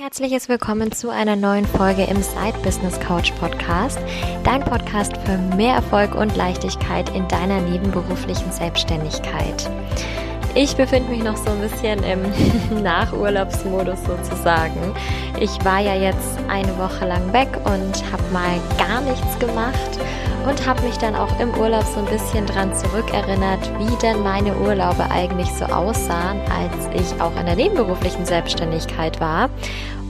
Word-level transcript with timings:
Herzliches 0.00 0.48
Willkommen 0.48 0.92
zu 0.92 1.10
einer 1.10 1.36
neuen 1.36 1.66
Folge 1.66 2.04
im 2.04 2.22
Side 2.22 2.58
Business 2.62 2.98
Couch 3.00 3.34
Podcast, 3.38 3.98
dein 4.44 4.64
Podcast 4.64 5.14
für 5.26 5.36
mehr 5.58 5.74
Erfolg 5.74 6.14
und 6.14 6.34
Leichtigkeit 6.38 7.14
in 7.14 7.28
deiner 7.28 7.60
nebenberuflichen 7.60 8.50
Selbstständigkeit. 8.50 9.70
Ich 10.54 10.74
befinde 10.74 11.10
mich 11.10 11.22
noch 11.22 11.36
so 11.36 11.50
ein 11.50 11.60
bisschen 11.60 12.02
im 12.02 12.82
Nachurlaubsmodus 12.82 14.00
sozusagen. 14.04 14.94
Ich 15.38 15.64
war 15.64 15.78
ja 15.78 15.94
jetzt 15.94 16.38
eine 16.48 16.76
Woche 16.76 17.06
lang 17.06 17.32
weg 17.32 17.48
und 17.64 18.12
habe 18.12 18.22
mal 18.32 18.58
gar 18.76 19.00
nichts 19.00 19.38
gemacht 19.38 19.98
und 20.48 20.66
habe 20.66 20.82
mich 20.82 20.96
dann 20.98 21.14
auch 21.14 21.38
im 21.38 21.50
Urlaub 21.54 21.84
so 21.84 22.00
ein 22.00 22.06
bisschen 22.06 22.46
dran 22.46 22.74
zurückerinnert, 22.74 23.70
wie 23.78 23.96
denn 24.02 24.22
meine 24.22 24.56
Urlaube 24.56 25.08
eigentlich 25.10 25.48
so 25.50 25.66
aussahen, 25.66 26.40
als 26.50 27.00
ich 27.00 27.20
auch 27.20 27.38
in 27.38 27.46
der 27.46 27.56
nebenberuflichen 27.56 28.26
Selbstständigkeit 28.26 29.20
war. 29.20 29.50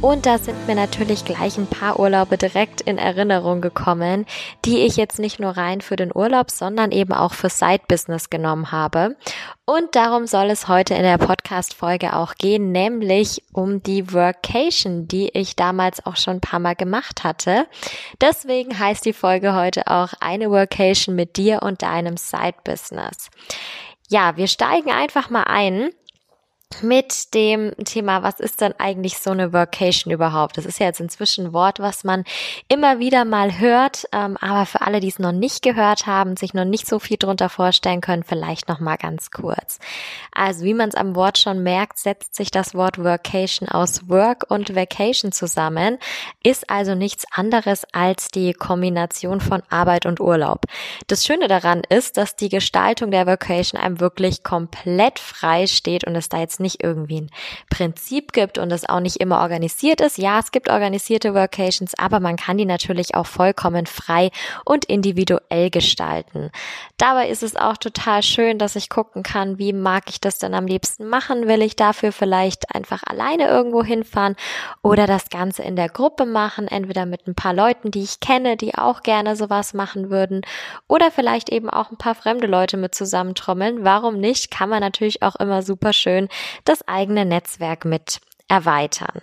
Und 0.03 0.25
da 0.25 0.39
sind 0.39 0.67
mir 0.67 0.75
natürlich 0.75 1.27
gleich 1.27 1.59
ein 1.59 1.67
paar 1.67 2.01
Urlaube 2.01 2.39
direkt 2.39 2.81
in 2.81 2.97
Erinnerung 2.97 3.61
gekommen, 3.61 4.25
die 4.65 4.79
ich 4.79 4.97
jetzt 4.97 5.19
nicht 5.19 5.39
nur 5.39 5.51
rein 5.51 5.83
für 5.83 5.97
den 5.97 6.11
Urlaub, 6.15 6.51
sondern 6.51 6.91
eben 6.91 7.13
auch 7.13 7.35
für 7.35 7.51
Side-Business 7.51 8.31
genommen 8.31 8.73
habe. 8.73 9.17
Und 9.67 9.95
darum 9.95 10.27
soll 10.27 10.47
es 10.47 10.69
heute 10.69 10.95
in 10.95 11.03
der 11.03 11.19
Podcast-Folge 11.19 12.17
auch 12.17 12.35
gehen, 12.37 12.73
nämlich 12.73 13.43
um 13.53 13.83
die 13.83 14.11
Workation, 14.15 15.07
die 15.07 15.29
ich 15.35 15.55
damals 15.55 16.05
auch 16.07 16.17
schon 16.17 16.39
ein 16.39 16.41
paar 16.41 16.61
Mal 16.61 16.77
gemacht 16.77 17.23
hatte. 17.23 17.67
Deswegen 18.23 18.79
heißt 18.79 19.05
die 19.05 19.13
Folge 19.13 19.55
heute 19.55 19.87
auch 19.87 20.15
eine 20.21 20.51
Workation 20.51 21.15
mit 21.15 21.37
dir 21.37 21.63
und 21.63 21.83
deinem 21.83 22.17
Side-Business. 22.17 23.29
Ja, 24.09 24.37
wir 24.37 24.49
steigen 24.49 24.91
einfach 24.91 25.29
mal 25.29 25.45
ein 25.45 25.91
mit 26.83 27.35
dem 27.35 27.73
Thema, 27.85 28.23
was 28.23 28.41
ist 28.41 28.61
denn 28.61 28.75
eigentlich 28.79 29.19
so 29.19 29.31
eine 29.31 29.53
Workation 29.53 30.13
überhaupt? 30.13 30.57
Das 30.57 30.65
ist 30.65 30.79
ja 30.79 30.87
jetzt 30.87 31.01
inzwischen 31.01 31.47
ein 31.47 31.53
Wort, 31.53 31.79
was 31.79 32.05
man 32.05 32.25
immer 32.69 32.99
wieder 32.99 33.25
mal 33.25 33.59
hört, 33.59 34.07
ähm, 34.13 34.37
aber 34.41 34.65
für 34.67 34.81
alle, 34.81 35.01
die 35.01 35.09
es 35.09 35.19
noch 35.19 35.33
nicht 35.33 35.63
gehört 35.63 36.07
haben, 36.07 36.37
sich 36.37 36.55
noch 36.55 36.65
nicht 36.65 36.87
so 36.87 36.99
viel 36.99 37.19
drunter 37.19 37.49
vorstellen 37.49 38.01
können, 38.01 38.25
vielleicht 38.25 38.69
noch 38.69 38.81
mal 38.81 38.97
ganz 38.97 39.31
kurz. 39.31 39.79
Also 40.33 40.65
wie 40.65 40.75
man 40.75 40.89
es 40.89 40.95
am 40.95 41.15
Wort 41.17 41.39
schon 41.39 41.63
merkt, 41.63 41.99
setzt 41.99 42.35
sich 42.35 42.51
das 42.51 42.75
Wort 42.75 42.99
Workation 42.99 43.69
aus 43.69 44.09
Work 44.09 44.47
und 44.49 44.75
Vacation 44.75 45.33
zusammen, 45.33 45.99
ist 46.43 46.71
also 46.71 46.95
nichts 46.95 47.25
anderes 47.33 47.85
als 47.93 48.29
die 48.29 48.55
Kombination 48.55 49.41
von 49.41 49.63
Arbeit 49.69 50.07
und 50.07 50.21
Urlaub. 50.21 50.65
Das 51.09 51.27
Schöne 51.27 51.49
daran 51.49 51.83
ist, 51.89 52.17
dass 52.17 52.37
die 52.37 52.49
Gestaltung 52.49 53.11
der 53.11 53.27
Workation 53.27 53.81
einem 53.81 54.01
wirklich 54.01 54.43
komplett 54.43 55.19
frei 55.19 55.67
steht 55.67 56.05
und 56.05 56.15
es 56.17 56.29
da 56.29 56.39
jetzt 56.39 56.60
nicht 56.61 56.83
irgendwie 56.83 57.23
ein 57.23 57.31
Prinzip 57.71 58.33
gibt 58.33 58.59
und 58.59 58.71
es 58.71 58.89
auch 58.89 59.01
nicht 59.01 59.17
immer 59.17 59.41
organisiert 59.41 60.01
ist. 60.01 60.19
Ja, 60.19 60.39
es 60.39 60.53
gibt 60.53 60.69
organisierte 60.69 61.35
Workations, 61.35 61.95
aber 61.99 62.21
man 62.21 62.37
kann 62.37 62.59
die 62.59 62.67
natürlich 62.67 63.15
auch 63.15 63.27
vollkommen 63.27 63.87
frei 63.87 64.31
und 64.65 64.85
individuell 64.85 65.71
gestalten. 65.71 66.51
Dabei 66.97 67.29
ist 67.29 67.43
es 67.43 67.57
auch 67.57 67.77
total 67.77 68.23
schön, 68.23 68.59
dass 68.59 68.77
ich 68.77 68.89
gucken 68.89 69.23
kann, 69.23 69.59
wie 69.59 69.73
mag 69.73 70.05
ich 70.09 70.21
das 70.21 70.39
denn 70.39 70.55
am 70.55 70.67
liebsten 70.67 71.09
machen? 71.09 71.49
Will 71.49 71.63
ich 71.63 71.77
dafür 71.77 72.13
vielleicht 72.13 72.75
einfach 72.75 73.03
alleine 73.05 73.49
irgendwo 73.49 73.83
hinfahren 73.83 74.37
oder 74.83 75.07
das 75.07 75.31
Ganze 75.31 75.63
in 75.63 75.77
der 75.77 75.89
Gruppe 75.89 76.27
machen, 76.27 76.69
entweder 76.69 77.07
mit 77.07 77.27
ein 77.27 77.35
paar 77.35 77.55
Leuten, 77.55 77.91
die 77.91 78.03
ich 78.03 78.21
kenne, 78.21 78.57
die 78.57 78.75
auch 78.75 79.03
gerne 79.03 79.37
sowas 79.37 79.75
machen 79.75 80.11
würden 80.11 80.43
oder 80.89 81.11
vielleicht 81.11 81.49
eben 81.51 81.71
auch 81.71 81.91
ein 81.91 81.97
paar 81.97 82.15
fremde 82.15 82.47
Leute 82.47 82.77
mit 82.77 82.95
zusammentrommeln. 82.95 83.85
Warum 83.85 84.19
nicht? 84.19 84.51
Kann 84.51 84.69
man 84.69 84.81
natürlich 84.81 85.23
auch 85.23 85.37
immer 85.37 85.63
super 85.63 85.93
schön 85.93 86.29
das 86.65 86.87
eigene 86.87 87.25
Netzwerk 87.25 87.85
mit 87.85 88.21
erweitern. 88.49 89.23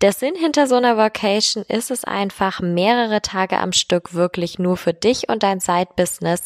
Der 0.00 0.12
Sinn 0.12 0.34
hinter 0.34 0.66
so 0.66 0.76
einer 0.76 0.96
Vacation 0.96 1.64
ist 1.68 1.90
es 1.90 2.04
einfach, 2.04 2.60
mehrere 2.60 3.20
Tage 3.20 3.58
am 3.58 3.72
Stück 3.72 4.14
wirklich 4.14 4.58
nur 4.58 4.76
für 4.76 4.94
dich 4.94 5.28
und 5.28 5.42
dein 5.42 5.60
Side-Business 5.60 6.44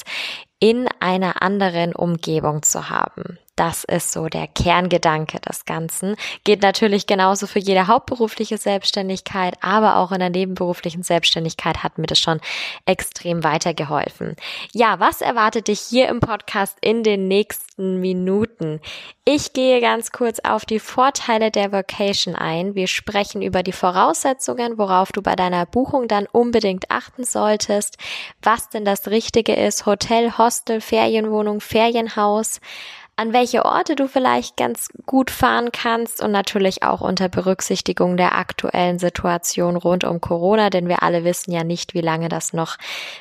in 0.59 0.89
einer 1.01 1.43
anderen 1.43 1.95
Umgebung 1.95 2.63
zu 2.63 2.91
haben. 2.91 3.39
Das 3.57 3.85
ist 3.85 4.13
so 4.13 4.29
der 4.29 4.47
Kerngedanke 4.49 5.41
des 5.41 5.65
Ganzen. 5.65 6.17
Geht 6.45 6.61
natürlich 6.61 7.07
genauso 7.07 7.47
für 7.47 7.59
jede 7.59 7.87
hauptberufliche 7.87 8.59
Selbstständigkeit, 8.59 9.55
aber 9.63 9.97
auch 9.97 10.13
in 10.13 10.21
der 10.21 10.29
nebenberuflichen 10.29 11.03
Selbstständigkeit 11.03 11.83
hat 11.83 11.97
mir 11.97 12.07
das 12.07 12.19
schon 12.19 12.41
extrem 12.85 13.45
weitergeholfen. 13.45 14.37
Ja, 14.73 15.01
was 15.01 15.23
erwartet 15.23 15.69
dich 15.69 15.81
hier 15.81 16.09
im 16.09 16.21
Podcast 16.21 16.77
in 16.83 17.03
den 17.03 17.29
nächsten 17.29 17.99
Minuten? 17.99 18.81
Ich 19.25 19.55
gehe 19.55 19.81
ganz 19.81 20.13
kurz 20.13 20.39
auf 20.41 20.67
die 20.67 20.79
Vorteile 20.79 21.51
der 21.51 21.73
Vacation 21.73 22.37
ein. 22.37 22.75
Wir 22.75 22.89
sprechen 22.89 23.41
über 23.41 23.63
die 23.63 23.73
Voraussetzungen, 23.73 24.77
worauf 24.77 25.13
du 25.13 25.23
bei 25.23 25.35
deiner 25.35 25.65
Buchung 25.65 26.09
dann 26.09 26.27
unbedingt 26.31 26.91
achten 26.91 27.25
solltest, 27.25 27.97
was 28.43 28.69
denn 28.69 28.85
das 28.85 29.09
Richtige 29.09 29.55
ist, 29.55 29.87
Hotel, 29.87 30.37
Hostel, 30.37 30.83
Ferienwohnung, 30.83 31.63
Ferienhaus 31.63 32.61
an 33.17 33.33
welche 33.33 33.65
Orte 33.65 33.97
du 33.97 34.09
vielleicht 34.09 34.59
ganz 34.59 34.91
gut 35.07 35.31
fahren 35.31 35.71
kannst 35.73 36.23
und 36.23 36.33
natürlich 36.33 36.83
auch 36.83 37.01
unter 37.01 37.31
Berücksichtigung 37.31 38.19
der 38.19 38.37
aktuellen 38.37 38.99
Situation 38.99 39.77
rund 39.77 40.05
um 40.05 40.21
Corona, 40.21 40.69
denn 40.69 40.87
wir 40.89 41.03
alle 41.03 41.25
wissen 41.25 41.51
ja 41.51 41.65
nicht, 41.65 41.95
wie 41.95 42.03
lange 42.03 42.29
das 42.29 42.53
noch 42.53 42.77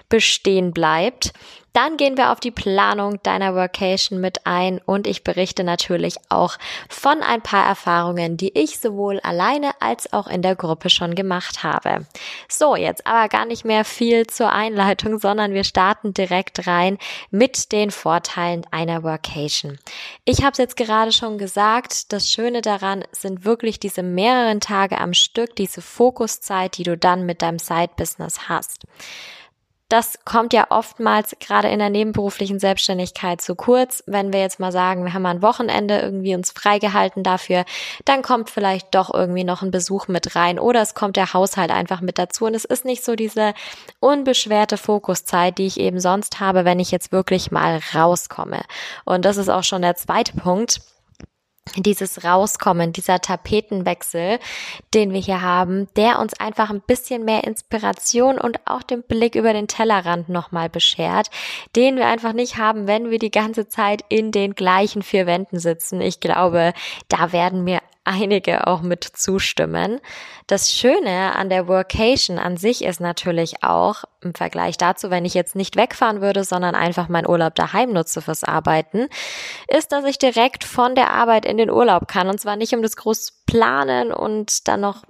bestehen 0.10 0.74
bleibt. 0.74 1.32
Dann 1.76 1.98
gehen 1.98 2.16
wir 2.16 2.32
auf 2.32 2.40
die 2.40 2.52
Planung 2.52 3.22
deiner 3.22 3.54
Workation 3.54 4.22
mit 4.22 4.48
ein 4.48 4.80
und 4.86 5.08
ich 5.08 5.26
berichte 5.26 5.66
natürlich 5.66 6.16
auch 6.30 6.58
von 6.88 7.22
ein 7.22 7.42
paar 7.42 7.68
Erfahrungen, 7.68 8.38
die 8.38 8.58
ich 8.58 8.80
sowohl 8.80 9.20
alleine 9.20 9.72
als 9.82 10.14
auch 10.14 10.28
in 10.28 10.42
der 10.42 10.56
Gruppe 10.56 10.90
schon 10.90 11.16
gemacht 11.16 11.64
habe. 11.64 12.06
So, 12.48 12.78
jetzt 12.78 13.06
aber 13.06 13.28
gar 13.28 13.46
nicht 13.46 13.66
mehr 13.66 13.84
viel 13.84 14.26
zur 14.26 14.54
Einleitung, 14.54 15.20
sondern 15.20 15.54
wir 15.54 15.66
starten 15.66 16.14
direkt 16.14 16.66
rein 16.66 16.98
mit 17.30 17.74
den 17.74 17.92
Vorteilen 17.92 18.66
einer 18.72 19.04
Workation. 19.04 19.78
Ich 20.24 20.44
habe 20.44 20.54
es 20.54 20.60
jetzt 20.60 20.78
gerade 20.78 21.12
schon 21.12 21.38
gesagt, 21.38 22.14
das 22.14 22.32
Schöne 22.32 22.62
daran 22.62 23.04
sind 23.12 23.44
wirklich 23.44 23.82
diese 23.82 24.02
mehreren 24.02 24.62
Tage 24.62 24.98
am 24.98 25.14
Stück, 25.14 25.58
diese 25.58 25.82
Fokuszeit, 25.82 26.78
die 26.78 26.84
du 26.84 26.98
dann 26.98 27.26
mit 27.26 27.42
deinem 27.42 27.60
Side-Business 27.60 28.48
hast 28.48 28.86
das 29.90 30.20
kommt 30.26 30.52
ja 30.52 30.68
oftmals 30.70 31.36
gerade 31.40 31.68
in 31.68 31.78
der 31.78 31.92
nebenberuflichen 31.92 32.60
Selbstständigkeit 32.60 33.40
zu 33.40 33.54
kurz. 33.54 34.04
Wenn 34.08 34.34
wir 34.34 34.40
jetzt 34.40 34.60
mal 34.60 34.72
sagen, 34.72 35.06
wir 35.06 35.14
haben 35.14 35.26
ein 35.28 35.44
Wochenende 35.44 36.00
irgendwie 36.00 36.34
uns 36.34 36.52
freigehalten 36.52 37.22
dafür, 37.22 37.66
dann 38.04 38.24
kommt 38.24 38.50
vielleicht 38.50 38.96
doch 38.96 39.14
irgendwie 39.14 39.44
noch 39.44 39.62
ein 39.62 39.70
Besuch 39.70 40.08
mit 40.08 40.36
rein 40.36 40.58
oder 40.58 40.82
es 40.82 40.96
kommt 40.96 41.18
der 41.18 41.34
Haushalt 41.34 41.70
einfach 41.70 42.02
mit 42.02 42.18
dazu 42.18 42.46
und 42.46 42.56
es 42.56 42.66
ist 42.66 42.84
nicht 42.84 43.06
so 43.06 43.16
diese 43.16 43.54
unbeschwerte 44.00 44.78
Fokuszeit, 44.78 45.60
die 45.60 45.68
ich 45.68 45.80
eben 45.80 46.00
sonst 46.00 46.40
habe, 46.40 46.66
wenn 46.66 46.80
ich 46.80 46.90
jetzt 46.90 47.12
wirklich 47.12 47.52
mal 47.52 47.80
rauskomme. 47.94 48.62
Und 49.06 49.24
das 49.24 49.38
ist 49.38 49.50
auch 49.50 49.64
schon 49.64 49.84
der 49.84 49.96
zweite 49.96 50.34
Punkt 50.34 50.82
dieses 51.76 52.24
Rauskommen, 52.24 52.94
dieser 52.94 53.20
Tapetenwechsel, 53.20 54.40
den 54.94 55.12
wir 55.12 55.20
hier 55.20 55.42
haben, 55.42 55.88
der 55.96 56.20
uns 56.20 56.40
einfach 56.40 56.70
ein 56.70 56.82
bisschen 56.82 57.26
mehr 57.26 57.44
Inspiration 57.44 58.38
und 58.38 58.60
auch 58.66 58.84
den 58.84 59.04
Blick 59.04 59.36
über 59.36 59.54
den 59.54 59.68
Tellerrand 59.68 60.30
nochmal 60.30 60.70
beschert, 60.70 61.30
den 61.76 61.98
wir 61.98 62.08
einfach 62.08 62.34
nicht 62.34 62.58
haben, 62.58 62.88
wenn 62.88 63.10
wir 63.10 63.20
die 63.20 63.32
ganze 63.32 63.68
Zeit 63.68 64.04
in 64.10 64.32
den 64.32 64.56
gleichen 64.56 65.02
vier 65.02 65.26
Wänden 65.26 65.60
sitzen. 65.60 66.02
Ich 66.02 66.20
glaube, 66.20 66.74
da 67.10 67.32
werden 67.32 67.64
mir 67.64 67.80
einige 68.06 68.68
auch 68.68 68.82
mit 68.82 69.04
zustimmen. 69.04 70.00
Das 70.48 70.72
Schöne 70.72 71.36
an 71.36 71.50
der 71.50 71.68
Workation 71.68 72.38
an 72.40 72.56
sich 72.56 72.84
ist 72.84 73.02
natürlich 73.02 73.64
auch 73.64 74.04
im 74.22 74.34
Vergleich 74.34 74.78
dazu, 74.78 75.10
wenn 75.10 75.26
ich 75.26 75.34
jetzt 75.34 75.56
nicht 75.56 75.76
wegfahren 75.76 76.22
würde, 76.22 76.44
sondern 76.44 76.76
einfach 76.76 77.10
meinen 77.10 77.28
Urlaub 77.28 77.56
daheim 77.56 77.92
nutze 77.92 78.22
fürs 78.22 78.44
Arbeiten, 78.44 79.08
ist, 79.68 79.92
dass 79.92 80.06
ich 80.06 80.20
direkt 80.20 80.64
von 80.64 80.96
der 80.96 81.12
Arbeit 81.12 81.46
in 81.46 81.58
den 81.58 81.72
Urlaub 81.72 82.08
kann 82.08 82.30
und 82.30 82.40
zwar 82.40 82.56
nicht 82.56 82.74
um 82.74 82.82
das 82.82 82.96
groß 82.96 83.44
planen 83.46 84.12
und 84.12 84.68
dann 84.68 84.82
noch 84.82 85.04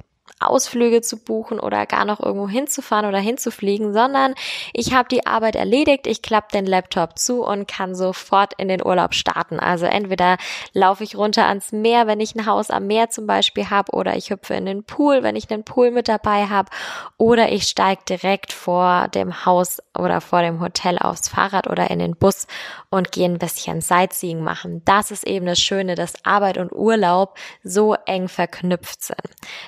Ausflüge 0.50 1.02
zu 1.02 1.18
buchen 1.18 1.60
oder 1.60 1.86
gar 1.86 2.06
noch 2.06 2.20
irgendwo 2.20 2.48
hinzufahren 2.48 3.08
oder 3.08 3.20
hinzufliegen, 3.20 3.94
sondern 3.94 4.34
ich 4.74 4.94
habe 4.94 5.08
die 5.10 5.26
Arbeit 5.26 5.56
erledigt, 5.56 6.08
ich 6.08 6.22
klappe 6.22 6.52
den 6.54 6.66
Laptop 6.66 7.18
zu 7.18 7.44
und 7.44 7.68
kann 7.68 7.96
sofort 7.96 8.54
in 8.58 8.68
den 8.68 8.86
Urlaub 8.86 9.14
starten. 9.14 9.60
Also 9.60 9.86
entweder 9.86 10.38
laufe 10.74 11.04
ich 11.04 11.18
runter 11.18 11.48
ans 11.48 11.72
Meer, 11.72 12.08
wenn 12.08 12.20
ich 12.20 12.36
ein 12.36 12.46
Haus 12.46 12.70
am 12.70 12.88
Meer 12.88 13.10
zum 13.10 13.28
Beispiel 13.28 13.70
habe, 13.70 13.92
oder 13.94 14.16
ich 14.16 14.30
hüpfe 14.30 14.54
in 14.54 14.66
den 14.66 14.84
Pool, 14.84 15.24
wenn 15.24 15.36
ich 15.36 15.50
einen 15.52 15.64
Pool 15.64 15.92
mit 15.92 16.08
dabei 16.08 16.48
habe, 16.48 16.70
oder 17.18 17.52
ich 17.52 17.64
steige 17.64 18.02
direkt 18.08 18.54
vor 18.54 19.08
dem 19.10 19.46
Haus 19.46 19.82
oder 19.98 20.22
vor 20.22 20.42
dem 20.42 20.62
Hotel 20.62 20.98
aufs 21.00 21.30
Fahrrad 21.30 21.68
oder 21.68 21.90
in 21.90 22.00
den 22.00 22.16
Bus 22.16 22.48
und 22.90 23.12
gehe 23.12 23.26
ein 23.26 23.40
bisschen 23.40 23.82
Sightseeing 23.82 24.42
machen. 24.42 24.82
Das 24.86 25.12
ist 25.12 25.26
eben 25.26 25.46
das 25.46 25.60
Schöne, 25.60 25.96
dass 25.96 26.26
Arbeit 26.26 26.58
und 26.58 26.72
Urlaub 26.72 27.38
so 27.64 27.96
eng 28.06 28.28
verknüpft 28.28 29.04
sind. 29.04 29.20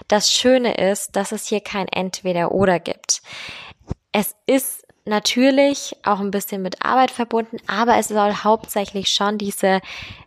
Das 0.07 0.31
Schöne 0.31 0.66
ist, 0.71 1.15
dass 1.15 1.31
es 1.31 1.47
hier 1.47 1.61
kein 1.61 1.87
Entweder-Oder 1.87 2.79
gibt. 2.79 3.21
Es 4.11 4.35
ist 4.45 4.85
natürlich 5.05 5.95
auch 6.03 6.19
ein 6.19 6.31
bisschen 6.31 6.61
mit 6.61 6.85
Arbeit 6.85 7.11
verbunden, 7.11 7.57
aber 7.67 7.97
es 7.97 8.09
soll 8.09 8.33
hauptsächlich 8.33 9.09
schon 9.09 9.37
diese 9.37 9.81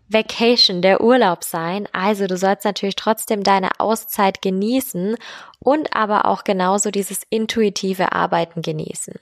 Vacation, 0.09 0.83
der 0.83 1.01
Urlaub 1.01 1.45
sein. 1.45 1.87
Also 1.93 2.27
du 2.27 2.37
sollst 2.37 2.65
natürlich 2.65 2.97
trotzdem 2.97 3.45
deine 3.45 3.71
Auszeit 3.79 4.43
genießen 4.43 5.17
und 5.63 5.95
aber 5.95 6.25
auch 6.25 6.45
genauso 6.45 6.91
dieses 6.91 7.23
intuitive 7.29 8.13
Arbeiten 8.13 8.63
genießen. 8.63 9.15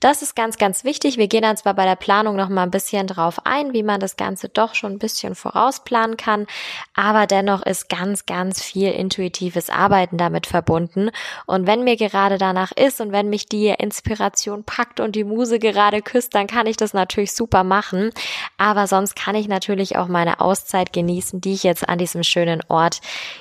Das 0.00 0.22
ist 0.22 0.34
ganz, 0.34 0.58
ganz 0.58 0.82
wichtig. 0.82 1.18
Wir 1.18 1.28
gehen 1.28 1.42
dann 1.42 1.56
zwar 1.56 1.74
bei 1.74 1.84
der 1.84 1.94
Planung 1.94 2.34
noch 2.34 2.48
mal 2.48 2.64
ein 2.64 2.72
bisschen 2.72 3.06
drauf 3.06 3.38
ein, 3.44 3.72
wie 3.72 3.84
man 3.84 4.00
das 4.00 4.16
Ganze 4.16 4.48
doch 4.48 4.74
schon 4.74 4.92
ein 4.92 4.98
bisschen 4.98 5.34
vorausplanen 5.36 6.16
kann, 6.16 6.46
aber 6.94 7.26
dennoch 7.26 7.62
ist 7.62 7.88
ganz, 7.88 8.26
ganz 8.26 8.60
viel 8.60 8.90
intuitives 8.90 9.70
Arbeiten 9.70 10.16
damit 10.16 10.46
verbunden. 10.46 11.10
Und 11.46 11.66
wenn 11.66 11.84
mir 11.84 11.96
gerade 11.96 12.38
danach 12.38 12.72
ist 12.72 13.00
und 13.00 13.12
wenn 13.12 13.30
mich 13.30 13.46
die 13.46 13.68
Inspiration 13.68 14.64
packt 14.64 14.98
und 14.98 15.14
die 15.14 15.24
Muse 15.24 15.60
gerade 15.60 16.02
küsst, 16.02 16.34
dann 16.34 16.48
kann 16.48 16.66
ich 16.66 16.76
das 16.76 16.92
natürlich 16.92 17.32
super 17.32 17.62
machen. 17.62 18.10
Aber 18.58 18.88
sonst 18.88 19.14
kann 19.14 19.36
ich 19.36 19.46
natürlich 19.46 19.96
auch 19.96 20.08
meine 20.08 20.40
Auszeit 20.40 20.92
genießen, 20.92 21.40
die 21.40 21.54
ich 21.54 21.62
jetzt 21.62 21.88
an 21.88 21.98
diesem 21.98 22.24
schönen 22.24 22.62
Ort 22.68 23.00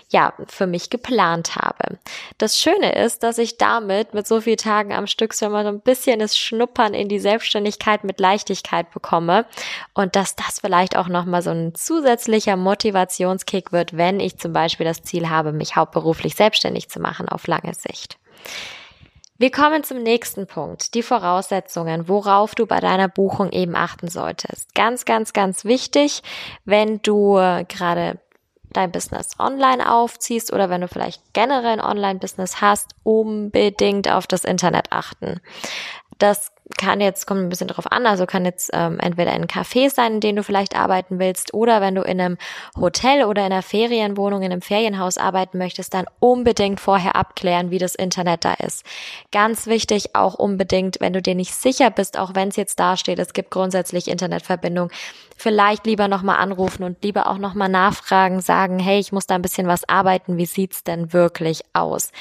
ja 0.10 0.34
für 0.48 0.68
mich 0.68 0.90
geplant 0.92 1.56
habe. 1.56 1.98
Das 2.44 2.60
Schöne 2.60 2.94
ist, 3.02 3.24
dass 3.24 3.38
ich 3.38 3.56
damit 3.56 4.14
mit 4.14 4.28
so 4.28 4.42
vielen 4.42 4.58
Tagen 4.58 4.92
am 4.92 5.08
Stück 5.08 5.34
so 5.34 5.50
so 5.50 5.56
ein 5.56 5.80
bisschen 5.80 6.20
das 6.20 6.38
Schnuppern 6.38 6.94
in 6.94 7.08
die 7.08 7.22
Selbstständigkeit 7.22 8.04
mit 8.04 8.20
Leichtigkeit 8.20 8.92
bekomme 8.92 9.46
und 9.94 10.18
dass 10.18 10.36
das 10.36 10.60
vielleicht 10.60 10.98
auch 10.98 11.08
nochmal 11.08 11.42
so 11.42 11.52
ein 11.52 11.74
zusätzlicher 11.74 12.58
Motivationskick 12.58 13.72
wird, 13.72 13.96
wenn 13.96 14.20
ich 14.20 14.40
zum 14.40 14.52
Beispiel 14.52 14.86
das 14.86 15.04
Ziel 15.04 15.30
habe, 15.30 15.54
mich 15.54 15.78
hauptberuflich 15.78 16.36
selbstständig 16.36 16.90
zu 16.90 17.00
machen 17.00 17.30
auf 17.30 17.48
lange 17.48 17.76
Sicht. 17.76 18.18
Wir 19.38 19.50
kommen 19.50 19.86
zum 19.86 20.04
nächsten 20.04 20.46
Punkt, 20.46 20.96
die 20.96 21.02
Voraussetzungen, 21.02 22.10
worauf 22.10 22.56
du 22.56 22.66
bei 22.66 22.82
deiner 22.82 23.08
Buchung 23.08 23.52
eben 23.52 23.76
achten 23.76 24.10
solltest. 24.10 24.76
Ganz, 24.76 25.06
ganz, 25.06 25.32
ganz 25.32 25.64
wichtig, 25.64 26.24
wenn 26.66 27.02
du 27.04 27.36
gerade 27.68 28.20
dein 28.74 28.92
Business 28.92 29.40
online 29.40 29.92
aufziehst 29.92 30.52
oder 30.54 30.70
wenn 30.70 30.82
du 30.82 30.88
vielleicht 30.88 31.22
generell 31.34 31.80
ein 31.80 31.82
Online-Business 31.82 32.62
hast, 32.62 32.92
unbedingt 33.04 34.10
auf 34.10 34.28
das 34.28 34.44
Internet 34.44 34.92
achten. 34.92 35.40
Das 36.20 36.52
kann 36.78 37.02
jetzt, 37.02 37.28
kommt 37.28 37.42
ein 37.42 37.50
bisschen 37.50 37.68
drauf 37.68 37.92
an, 37.92 38.06
also 38.06 38.26
kann 38.26 38.46
jetzt 38.46 38.70
ähm, 38.74 39.00
entweder 39.00 39.32
ein 39.32 39.48
Café 39.48 39.90
sein, 39.90 40.14
in 40.14 40.20
dem 40.22 40.36
du 40.36 40.44
vielleicht 40.44 40.76
arbeiten 40.76 41.20
willst, 41.20 41.54
oder 41.54 41.82
wenn 41.82 41.96
du 41.96 42.02
in 42.02 42.22
einem 42.22 42.38
Hotel 42.80 43.26
oder 43.26 43.46
in 43.46 43.52
einer 43.52 43.62
Ferienwohnung, 43.62 44.42
in 44.42 44.52
einem 44.52 44.62
Ferienhaus 44.62 45.18
arbeiten 45.18 45.58
möchtest, 45.58 45.94
dann 45.94 46.06
unbedingt 46.20 46.80
vorher 46.80 47.16
abklären, 47.16 47.72
wie 47.72 47.80
das 47.80 47.96
Internet 47.96 48.46
da 48.46 48.54
ist. 48.54 48.86
Ganz 49.32 49.68
wichtig 49.68 50.16
auch 50.16 50.36
unbedingt, 50.36 50.98
wenn 51.02 51.14
du 51.14 51.22
dir 51.22 51.36
nicht 51.36 51.54
sicher 51.54 51.90
bist, 51.90 52.18
auch 52.18 52.34
wenn 52.34 52.50
es 52.50 52.56
jetzt 52.56 52.80
da 52.80 52.96
steht, 52.98 53.20
es 53.20 53.34
gibt 53.34 53.52
grundsätzlich 53.52 54.08
Internetverbindung, 54.08 54.90
vielleicht 55.44 55.86
lieber 55.86 56.08
nochmal 56.08 56.38
anrufen 56.38 56.84
und 56.84 57.04
lieber 57.04 57.28
auch 57.28 57.38
nochmal 57.38 57.68
nachfragen, 57.68 58.40
sagen, 58.40 58.80
hey, 58.80 58.98
ich 59.00 59.12
muss 59.12 59.28
da 59.28 59.36
ein 59.36 59.42
bisschen 59.42 59.68
was 59.68 59.88
arbeiten, 59.88 60.38
wie 60.38 60.46
sieht's 60.46 60.86
denn 60.86 61.12
wirklich 61.12 61.64
aus? 61.74 62.14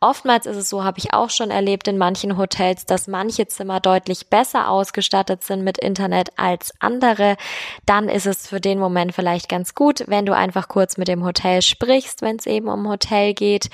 Oftmals 0.00 0.46
ist 0.46 0.56
es 0.56 0.70
so, 0.70 0.82
habe 0.82 0.98
ich 0.98 1.12
auch 1.12 1.28
schon 1.28 1.50
erlebt 1.50 1.88
in 1.88 1.98
manchen 1.98 2.38
Hotels, 2.38 2.86
dass 2.86 3.06
manche 3.06 3.46
Zimmer 3.46 3.80
deutlich 3.80 4.28
besser 4.28 4.70
ausgestattet 4.70 5.44
sind 5.44 5.62
mit 5.62 5.76
Internet 5.76 6.30
als 6.36 6.72
andere, 6.80 7.36
dann 7.84 8.08
ist 8.08 8.26
es 8.26 8.48
für 8.48 8.62
den 8.62 8.78
Moment 8.78 9.14
vielleicht 9.14 9.50
ganz 9.50 9.74
gut, 9.74 10.04
wenn 10.06 10.24
du 10.24 10.34
einfach 10.34 10.66
kurz 10.68 10.96
mit 10.96 11.06
dem 11.06 11.22
Hotel 11.22 11.60
sprichst, 11.60 12.22
wenn 12.22 12.36
es 12.36 12.46
eben 12.46 12.68
um 12.68 12.88
Hotel 12.88 13.34
geht 13.34 13.68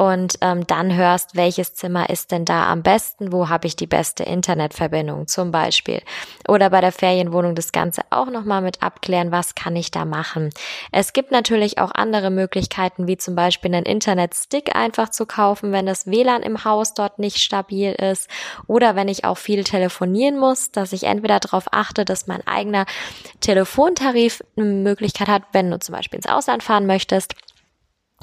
und 0.00 0.38
ähm, 0.40 0.66
dann 0.66 0.96
hörst, 0.96 1.36
welches 1.36 1.74
Zimmer 1.74 2.08
ist 2.08 2.32
denn 2.32 2.46
da 2.46 2.72
am 2.72 2.82
besten, 2.82 3.32
wo 3.32 3.50
habe 3.50 3.66
ich 3.66 3.76
die 3.76 3.86
beste 3.86 4.22
Internetverbindung 4.22 5.26
zum 5.26 5.50
Beispiel. 5.50 6.00
Oder 6.48 6.70
bei 6.70 6.80
der 6.80 6.90
Ferienwohnung 6.90 7.54
das 7.54 7.70
Ganze 7.70 8.00
auch 8.08 8.30
nochmal 8.30 8.62
mit 8.62 8.82
abklären, 8.82 9.30
was 9.30 9.54
kann 9.54 9.76
ich 9.76 9.90
da 9.90 10.06
machen. 10.06 10.54
Es 10.90 11.12
gibt 11.12 11.32
natürlich 11.32 11.76
auch 11.76 11.90
andere 11.92 12.30
Möglichkeiten, 12.30 13.08
wie 13.08 13.18
zum 13.18 13.34
Beispiel 13.34 13.74
einen 13.74 13.84
Internetstick 13.84 14.74
einfach 14.74 15.10
zu 15.10 15.26
kaufen, 15.26 15.70
wenn 15.70 15.84
das 15.84 16.06
WLAN 16.06 16.44
im 16.44 16.64
Haus 16.64 16.94
dort 16.94 17.18
nicht 17.18 17.36
stabil 17.36 17.92
ist 17.92 18.30
oder 18.66 18.96
wenn 18.96 19.08
ich 19.08 19.26
auch 19.26 19.36
viel 19.36 19.64
telefonieren 19.64 20.38
muss, 20.38 20.70
dass 20.70 20.94
ich 20.94 21.04
entweder 21.04 21.40
darauf 21.40 21.74
achte, 21.74 22.06
dass 22.06 22.26
mein 22.26 22.46
eigener 22.46 22.86
Telefontarif 23.40 24.42
eine 24.56 24.64
Möglichkeit 24.64 25.28
hat, 25.28 25.42
wenn 25.52 25.70
du 25.70 25.78
zum 25.78 25.94
Beispiel 25.94 26.16
ins 26.16 26.26
Ausland 26.26 26.62
fahren 26.62 26.86
möchtest 26.86 27.34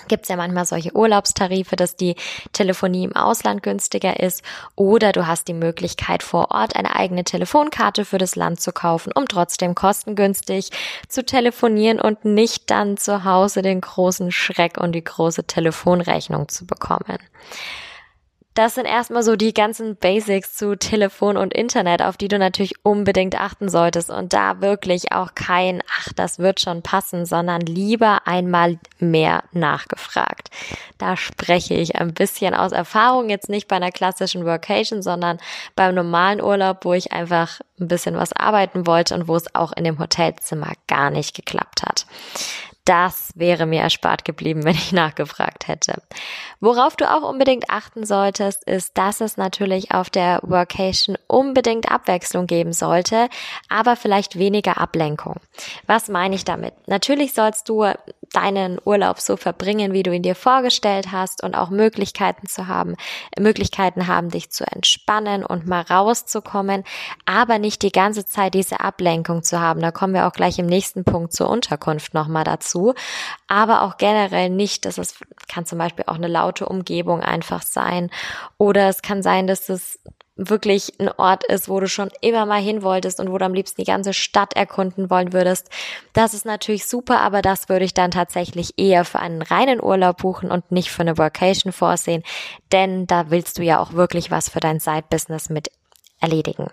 gibt 0.07 0.23
es 0.23 0.29
ja 0.29 0.35
manchmal 0.35 0.65
solche 0.65 0.95
Urlaubstarife, 0.95 1.75
dass 1.75 1.95
die 1.95 2.15
Telefonie 2.53 3.03
im 3.03 3.15
Ausland 3.15 3.63
günstiger 3.63 4.19
ist 4.19 4.43
oder 4.75 5.11
du 5.11 5.27
hast 5.27 5.47
die 5.47 5.53
Möglichkeit 5.53 6.23
vor 6.23 6.51
Ort 6.51 6.75
eine 6.75 6.95
eigene 6.95 7.23
Telefonkarte 7.23 8.05
für 8.05 8.17
das 8.17 8.35
Land 8.35 8.61
zu 8.61 8.71
kaufen, 8.71 9.11
um 9.13 9.27
trotzdem 9.27 9.75
kostengünstig 9.75 10.69
zu 11.07 11.25
telefonieren 11.25 11.99
und 11.99 12.25
nicht 12.25 12.69
dann 12.69 12.97
zu 12.97 13.23
Hause 13.23 13.61
den 13.61 13.81
großen 13.81 14.31
Schreck 14.31 14.77
und 14.77 14.93
die 14.93 15.03
große 15.03 15.45
Telefonrechnung 15.45 16.47
zu 16.47 16.65
bekommen. 16.65 17.17
Das 18.57 18.73
sind 18.73 18.85
erstmal 18.85 19.21
so 19.21 19.35
die 19.35 19.53
ganzen 19.53 19.97
Basics 19.97 20.55
zu 20.55 20.75
Telefon 20.75 21.37
und 21.37 21.53
Internet, 21.53 22.01
auf 22.01 22.17
die 22.17 22.27
du 22.27 22.39
natürlich 22.39 22.73
unbedingt 22.81 23.39
achten 23.39 23.69
solltest 23.69 24.09
und 24.09 24.33
da 24.33 24.61
wirklich 24.61 25.11
auch 25.11 25.35
kein, 25.35 25.83
ach, 25.99 26.11
das 26.13 26.39
wird 26.39 26.59
schon 26.59 26.81
passen, 26.81 27.27
sondern 27.27 27.61
lieber 27.61 28.25
einmal 28.25 28.79
mehr 28.97 29.43
nachgefragt. 29.51 30.49
Da 30.97 31.15
spreche 31.17 31.75
ich 31.75 31.97
ein 31.97 32.15
bisschen 32.15 32.55
aus 32.55 32.71
Erfahrung, 32.71 33.29
jetzt 33.29 33.47
nicht 33.47 33.67
bei 33.67 33.75
einer 33.75 33.91
klassischen 33.91 34.43
Workation, 34.43 35.03
sondern 35.03 35.37
beim 35.75 35.93
normalen 35.93 36.41
Urlaub, 36.41 36.83
wo 36.83 36.93
ich 36.93 37.11
einfach 37.11 37.59
ein 37.79 37.87
bisschen 37.87 38.15
was 38.15 38.33
arbeiten 38.33 38.87
wollte 38.87 39.13
und 39.13 39.27
wo 39.27 39.35
es 39.35 39.53
auch 39.53 39.71
in 39.73 39.83
dem 39.83 39.99
Hotelzimmer 39.99 40.71
gar 40.87 41.11
nicht 41.11 41.35
geklappt 41.35 41.83
hat. 41.83 42.07
Das 42.87 43.33
wäre 43.35 43.65
mir 43.65 43.81
erspart 43.81 44.23
geblieben, 44.23 44.63
wenn 44.63 44.75
ich 44.75 44.93
nachgefragt 44.93 45.67
hätte. 45.67 46.01
Worauf 46.61 46.95
du 46.95 47.05
auch 47.11 47.29
unbedingt 47.29 47.69
achten 47.69 48.05
solltest, 48.05 48.63
ist, 48.63 48.97
dass 48.97 49.19
es 49.19 49.35
natürlich 49.35 49.91
auf 49.91 50.09
der 50.09 50.39
Workation 50.41 51.17
unbedingt 51.27 51.91
Abwechslung 51.91 52.47
geben 52.47 52.71
sollte, 52.71 53.27
aber 53.67 53.97
vielleicht 53.97 54.39
weniger 54.39 54.79
Ablenkung. 54.79 55.35
Was 55.85 56.07
meine 56.07 56.35
ich 56.35 56.45
damit? 56.45 56.73
Natürlich 56.87 57.33
sollst 57.33 57.67
du 57.67 57.85
deinen 58.33 58.79
Urlaub 58.83 59.19
so 59.19 59.37
verbringen, 59.37 59.93
wie 59.93 60.03
du 60.03 60.11
ihn 60.11 60.23
dir 60.23 60.35
vorgestellt 60.35 61.11
hast 61.11 61.43
und 61.43 61.55
auch 61.55 61.69
Möglichkeiten 61.69 62.47
zu 62.47 62.67
haben, 62.67 62.95
Möglichkeiten 63.39 64.07
haben, 64.07 64.29
dich 64.29 64.49
zu 64.51 64.65
entspannen 64.65 65.45
und 65.45 65.67
mal 65.67 65.81
rauszukommen, 65.81 66.83
aber 67.25 67.59
nicht 67.59 67.81
die 67.81 67.91
ganze 67.91 68.25
Zeit 68.25 68.53
diese 68.53 68.79
Ablenkung 68.79 69.43
zu 69.43 69.59
haben. 69.59 69.81
Da 69.81 69.91
kommen 69.91 70.13
wir 70.13 70.27
auch 70.27 70.33
gleich 70.33 70.59
im 70.59 70.65
nächsten 70.65 71.03
Punkt 71.03 71.33
zur 71.33 71.49
Unterkunft 71.49 72.13
nochmal 72.13 72.43
dazu. 72.43 72.93
Aber 73.47 73.83
auch 73.83 73.97
generell 73.97 74.49
nicht, 74.49 74.85
dass 74.85 74.97
es 74.97 75.15
kann 75.47 75.65
zum 75.65 75.77
Beispiel 75.77 76.05
auch 76.07 76.15
eine 76.15 76.27
laute 76.27 76.65
Umgebung 76.65 77.21
einfach 77.21 77.61
sein 77.61 78.09
oder 78.57 78.89
es 78.89 79.01
kann 79.01 79.23
sein, 79.23 79.47
dass 79.47 79.69
es 79.69 79.99
wirklich 80.37 80.93
ein 80.99 81.09
Ort 81.17 81.43
ist, 81.45 81.67
wo 81.67 81.79
du 81.79 81.87
schon 81.87 82.09
immer 82.21 82.45
mal 82.45 82.61
hin 82.61 82.83
wolltest 82.83 83.19
und 83.19 83.31
wo 83.31 83.37
du 83.37 83.45
am 83.45 83.53
liebsten 83.53 83.81
die 83.81 83.89
ganze 83.89 84.13
Stadt 84.13 84.55
erkunden 84.55 85.09
wollen 85.09 85.33
würdest. 85.33 85.69
Das 86.13 86.33
ist 86.33 86.45
natürlich 86.45 86.85
super, 86.85 87.21
aber 87.21 87.41
das 87.41 87.69
würde 87.69 87.85
ich 87.85 87.93
dann 87.93 88.11
tatsächlich 88.11 88.73
eher 88.77 89.03
für 89.05 89.19
einen 89.19 89.41
reinen 89.41 89.83
Urlaub 89.83 90.17
buchen 90.17 90.51
und 90.51 90.71
nicht 90.71 90.91
für 90.91 91.01
eine 91.01 91.17
Workation 91.17 91.73
vorsehen, 91.73 92.23
denn 92.71 93.07
da 93.07 93.29
willst 93.29 93.57
du 93.57 93.63
ja 93.63 93.79
auch 93.79 93.93
wirklich 93.93 94.31
was 94.31 94.49
für 94.49 94.59
dein 94.59 94.79
Side-Business 94.79 95.49
mit 95.49 95.71
erledigen. 96.19 96.67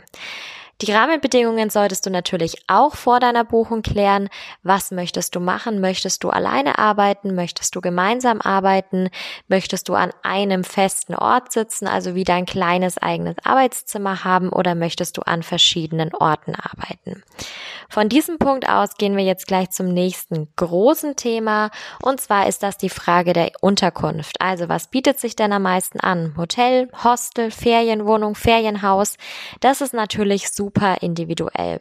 Die 0.87 0.93
Rahmenbedingungen 0.93 1.71
solltest 1.71 2.05
du 2.05 2.11
natürlich 2.11 2.63
auch 2.67 2.95
vor 2.95 3.19
deiner 3.19 3.43
Buchung 3.43 3.81
klären. 3.81 4.29
Was 4.63 4.91
möchtest 4.91 5.35
du 5.35 5.41
machen? 5.41 5.81
Möchtest 5.81 6.23
du 6.23 6.29
alleine 6.29 6.79
arbeiten? 6.79 7.35
Möchtest 7.35 7.75
du 7.75 7.81
gemeinsam 7.81 8.43
arbeiten? 8.43 9.09
Möchtest 9.49 9.89
du 9.89 9.95
an 9.95 10.13
einem 10.23 10.63
festen 10.63 11.15
Ort 11.15 11.53
sitzen, 11.53 11.87
also 11.87 12.15
wie 12.15 12.25
dein 12.25 12.45
kleines 12.45 12.99
eigenes 12.99 13.37
Arbeitszimmer 13.45 14.25
haben 14.25 14.51
oder 14.51 14.75
möchtest 14.75 15.17
du 15.17 15.23
an 15.23 15.43
verschiedenen 15.43 16.13
Orten 16.13 16.55
arbeiten? 16.55 17.23
Von 17.89 18.09
diesem 18.11 18.39
Punkt 18.39 18.69
aus 18.69 18.97
gehen 18.99 19.17
wir 19.17 19.25
jetzt 19.25 19.47
gleich 19.47 19.71
zum 19.71 19.87
nächsten 19.89 20.49
großen 20.57 21.17
Thema 21.17 21.71
und 22.03 22.21
zwar 22.21 22.47
ist 22.47 22.63
das 22.63 22.77
die 22.77 22.89
Frage 22.91 23.33
der 23.33 23.53
Unterkunft. 23.61 24.41
Also 24.41 24.69
was 24.69 24.89
bietet 24.89 25.19
sich 25.21 25.37
denn 25.37 25.53
am 25.53 25.63
meisten 25.63 26.01
an? 26.01 26.35
Hotel, 26.37 26.91
Hostel, 27.05 27.51
Ferienwohnung, 27.51 28.35
Ferienhaus? 28.35 29.17
Das 29.61 29.81
ist 29.81 29.95
natürlich 29.95 30.51
super 30.51 30.74
super 30.75 30.97
individuell. 31.01 31.81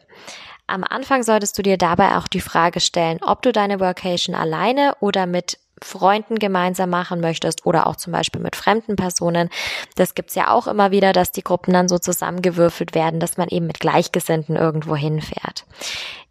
Am 0.66 0.84
Anfang 0.84 1.22
solltest 1.22 1.58
du 1.58 1.62
dir 1.62 1.76
dabei 1.76 2.16
auch 2.16 2.26
die 2.26 2.40
Frage 2.40 2.80
stellen, 2.80 3.18
ob 3.22 3.42
du 3.42 3.52
deine 3.52 3.80
Workation 3.80 4.34
alleine 4.34 4.94
oder 5.00 5.26
mit 5.26 5.58
Freunden 5.82 6.38
gemeinsam 6.38 6.88
machen 6.88 7.20
möchtest 7.20 7.66
oder 7.66 7.86
auch 7.86 7.96
zum 7.96 8.12
Beispiel 8.12 8.40
mit 8.40 8.56
fremden 8.56 8.96
Personen. 8.96 9.50
Das 9.96 10.14
gibt's 10.14 10.34
ja 10.34 10.50
auch 10.50 10.66
immer 10.66 10.90
wieder, 10.90 11.12
dass 11.12 11.32
die 11.32 11.42
Gruppen 11.42 11.74
dann 11.74 11.88
so 11.88 11.98
zusammengewürfelt 11.98 12.94
werden, 12.94 13.20
dass 13.20 13.36
man 13.36 13.48
eben 13.48 13.66
mit 13.66 13.80
Gleichgesinnten 13.80 14.56
irgendwo 14.56 14.96
hinfährt. 14.96 15.66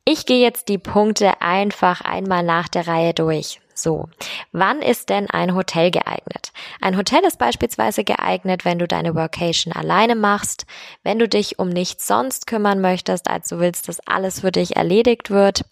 Ich 0.06 0.26
gehe 0.26 0.42
jetzt 0.42 0.70
die 0.70 0.80
Punkte 0.80 1.42
einfach 1.42 2.02
einmal 2.02 2.42
nach 2.42 2.68
der 2.68 2.88
Reihe 2.88 3.14
durch. 3.14 3.60
So, 3.76 4.10
wann 4.52 4.82
ist 4.82 5.10
denn 5.10 5.30
ein 5.30 5.56
Hotel 5.56 5.92
geeignet? 5.92 6.52
Ein 6.82 6.98
Hotel 6.98 7.24
ist 7.26 7.40
beispielsweise 7.40 8.04
geeignet, 8.04 8.66
wenn 8.66 8.80
du 8.80 8.88
deine 8.88 9.16
Workation 9.16 9.74
alleine 9.74 10.16
machst, 10.16 10.66
wenn 11.04 11.20
du 11.20 11.28
dich 11.28 11.60
um 11.60 11.70
nichts 11.70 12.08
sonst 12.08 12.48
kümmern 12.48 12.82
möchtest, 12.82 13.30
als 13.30 13.50
du 13.50 13.60
willst, 13.60 13.88
dass 13.88 14.06
alles 14.08 14.42
für 14.42 14.52
dich 14.52 14.76
erledigt 14.76 15.30
wird, 15.30 15.66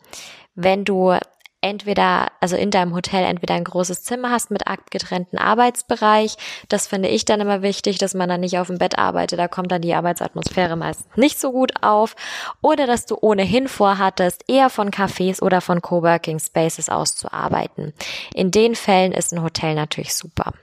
wenn 0.55 0.85
du 0.85 1.17
entweder, 1.61 2.27
also 2.39 2.55
in 2.55 2.71
deinem 2.71 2.93
Hotel 2.93 3.23
entweder 3.23 3.53
ein 3.53 3.63
großes 3.63 4.03
Zimmer 4.03 4.31
hast 4.31 4.51
mit 4.51 4.67
abgetrennten 4.67 5.37
Arbeitsbereich. 5.37 6.35
Das 6.69 6.87
finde 6.87 7.09
ich 7.09 7.25
dann 7.25 7.39
immer 7.39 7.61
wichtig, 7.61 7.99
dass 7.99 8.13
man 8.13 8.27
dann 8.27 8.41
nicht 8.41 8.57
auf 8.57 8.67
dem 8.67 8.79
Bett 8.79 8.97
arbeitet. 8.97 9.39
Da 9.39 9.47
kommt 9.47 9.71
dann 9.71 9.81
die 9.81 9.93
Arbeitsatmosphäre 9.93 10.75
meistens 10.75 11.15
nicht 11.15 11.39
so 11.39 11.51
gut 11.51 11.83
auf. 11.83 12.15
Oder 12.61 12.87
dass 12.87 13.05
du 13.05 13.17
ohnehin 13.21 13.67
vorhattest, 13.67 14.43
eher 14.47 14.69
von 14.69 14.89
Cafés 14.91 15.41
oder 15.41 15.61
von 15.61 15.81
Coworking 15.81 16.39
Spaces 16.39 16.89
aus 16.89 17.15
zu 17.15 17.31
arbeiten. 17.31 17.93
In 18.33 18.51
den 18.51 18.75
Fällen 18.75 19.11
ist 19.11 19.31
ein 19.31 19.43
Hotel 19.43 19.75
natürlich 19.75 20.13
super. 20.15 20.53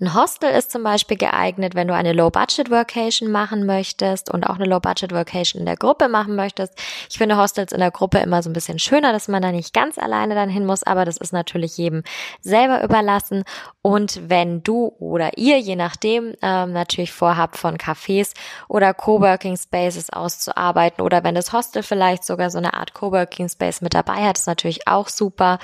Ein 0.00 0.14
Hostel 0.14 0.50
ist 0.50 0.70
zum 0.70 0.82
Beispiel 0.82 1.16
geeignet, 1.16 1.74
wenn 1.74 1.88
du 1.88 1.94
eine 1.94 2.12
Low-Budget-Workation 2.12 3.30
machen 3.30 3.66
möchtest 3.66 4.30
und 4.30 4.44
auch 4.44 4.56
eine 4.56 4.64
Low-Budget-Workation 4.64 5.60
in 5.60 5.66
der 5.66 5.76
Gruppe 5.76 6.08
machen 6.08 6.34
möchtest. 6.34 6.74
Ich 7.08 7.18
finde 7.18 7.36
Hostels 7.36 7.72
in 7.72 7.78
der 7.78 7.90
Gruppe 7.90 8.18
immer 8.18 8.42
so 8.42 8.50
ein 8.50 8.52
bisschen 8.52 8.78
schöner, 8.78 9.12
dass 9.12 9.28
man 9.28 9.42
da 9.42 9.52
nicht 9.52 9.72
ganz 9.72 9.98
alleine 9.98 10.34
dann 10.34 10.48
hin 10.48 10.66
muss, 10.66 10.82
aber 10.82 11.04
das 11.04 11.18
ist 11.18 11.32
natürlich 11.32 11.76
jedem 11.76 12.02
selber 12.40 12.82
überlassen. 12.82 13.44
Und 13.80 14.28
wenn 14.28 14.62
du 14.62 14.94
oder 14.98 15.38
ihr, 15.38 15.58
je 15.58 15.76
nachdem, 15.76 16.34
ähm, 16.42 16.72
natürlich 16.72 17.12
vorhabt, 17.12 17.56
von 17.56 17.78
Cafés 17.78 18.34
oder 18.68 18.94
Coworking 18.94 19.56
Spaces 19.56 20.10
auszuarbeiten 20.10 21.04
oder 21.04 21.24
wenn 21.24 21.34
das 21.34 21.52
Hostel 21.52 21.82
vielleicht 21.82 22.24
sogar 22.24 22.50
so 22.50 22.58
eine 22.58 22.74
Art 22.74 22.94
Coworking 22.94 23.48
Space 23.48 23.80
mit 23.80 23.94
dabei 23.94 24.24
hat, 24.24 24.38
ist 24.38 24.46
natürlich 24.46 24.88
auch 24.88 25.08
super. 25.08 25.58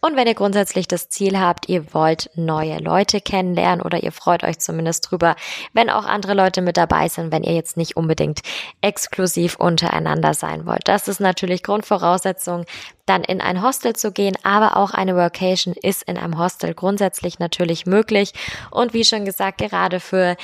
Und 0.00 0.16
wenn 0.16 0.26
ihr 0.26 0.34
grundsätzlich 0.34 0.88
das 0.88 1.08
Ziel 1.08 1.38
habt, 1.38 1.68
ihr 1.68 1.92
wollt 1.94 2.30
neue 2.34 2.78
Leute 2.78 3.20
kennenlernen, 3.38 3.82
oder 3.82 4.02
ihr 4.02 4.10
freut 4.10 4.42
euch 4.42 4.58
zumindest 4.58 5.10
drüber, 5.10 5.36
wenn 5.72 5.90
auch 5.90 6.04
andere 6.04 6.34
Leute 6.34 6.60
mit 6.60 6.76
dabei 6.76 7.08
sind, 7.08 7.30
wenn 7.30 7.44
ihr 7.44 7.54
jetzt 7.54 7.76
nicht 7.76 7.96
unbedingt 7.96 8.40
exklusiv 8.80 9.56
untereinander 9.56 10.34
sein 10.34 10.66
wollt. 10.66 10.88
Das 10.88 11.06
ist 11.06 11.20
natürlich 11.20 11.62
Grundvoraussetzung, 11.62 12.64
dann 13.06 13.22
in 13.22 13.40
ein 13.40 13.62
Hostel 13.62 13.94
zu 13.94 14.10
gehen, 14.10 14.36
aber 14.42 14.76
auch 14.76 14.90
eine 14.90 15.14
Workation 15.14 15.74
ist 15.80 16.02
in 16.02 16.18
einem 16.18 16.38
Hostel 16.38 16.74
grundsätzlich 16.74 17.38
natürlich 17.38 17.86
möglich. 17.86 18.32
Und 18.72 18.92
wie 18.92 19.04
schon 19.04 19.24
gesagt, 19.24 19.58
gerade 19.58 20.00
für 20.00 20.36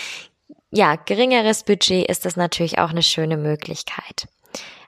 ja, 0.71 0.97
geringeres 0.97 1.65
Budget 1.65 2.09
ist 2.09 2.25
das 2.25 2.37
natürlich 2.37 2.79
auch 2.79 2.91
eine 2.91 3.03
schöne 3.03 3.37
Möglichkeit. 3.37 4.29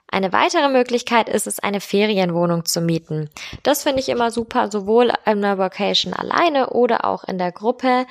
Eine 0.09 0.31
weitere 0.31 0.69
Möglichkeit 0.69 1.27
ist 1.27 1.47
es, 1.47 1.59
eine 1.59 1.81
Ferienwohnung 1.81 2.65
zu 2.65 2.81
mieten. 2.81 3.29
Das 3.63 3.83
finde 3.83 3.99
ich 3.99 4.09
immer 4.09 4.31
super, 4.31 4.71
sowohl 4.71 5.11
in 5.25 5.41
der 5.41 5.57
Vacation 5.57 6.13
alleine 6.13 6.69
oder 6.69 7.05
auch 7.05 7.23
in 7.25 7.37
der 7.37 7.51
Gruppe. 7.51 8.05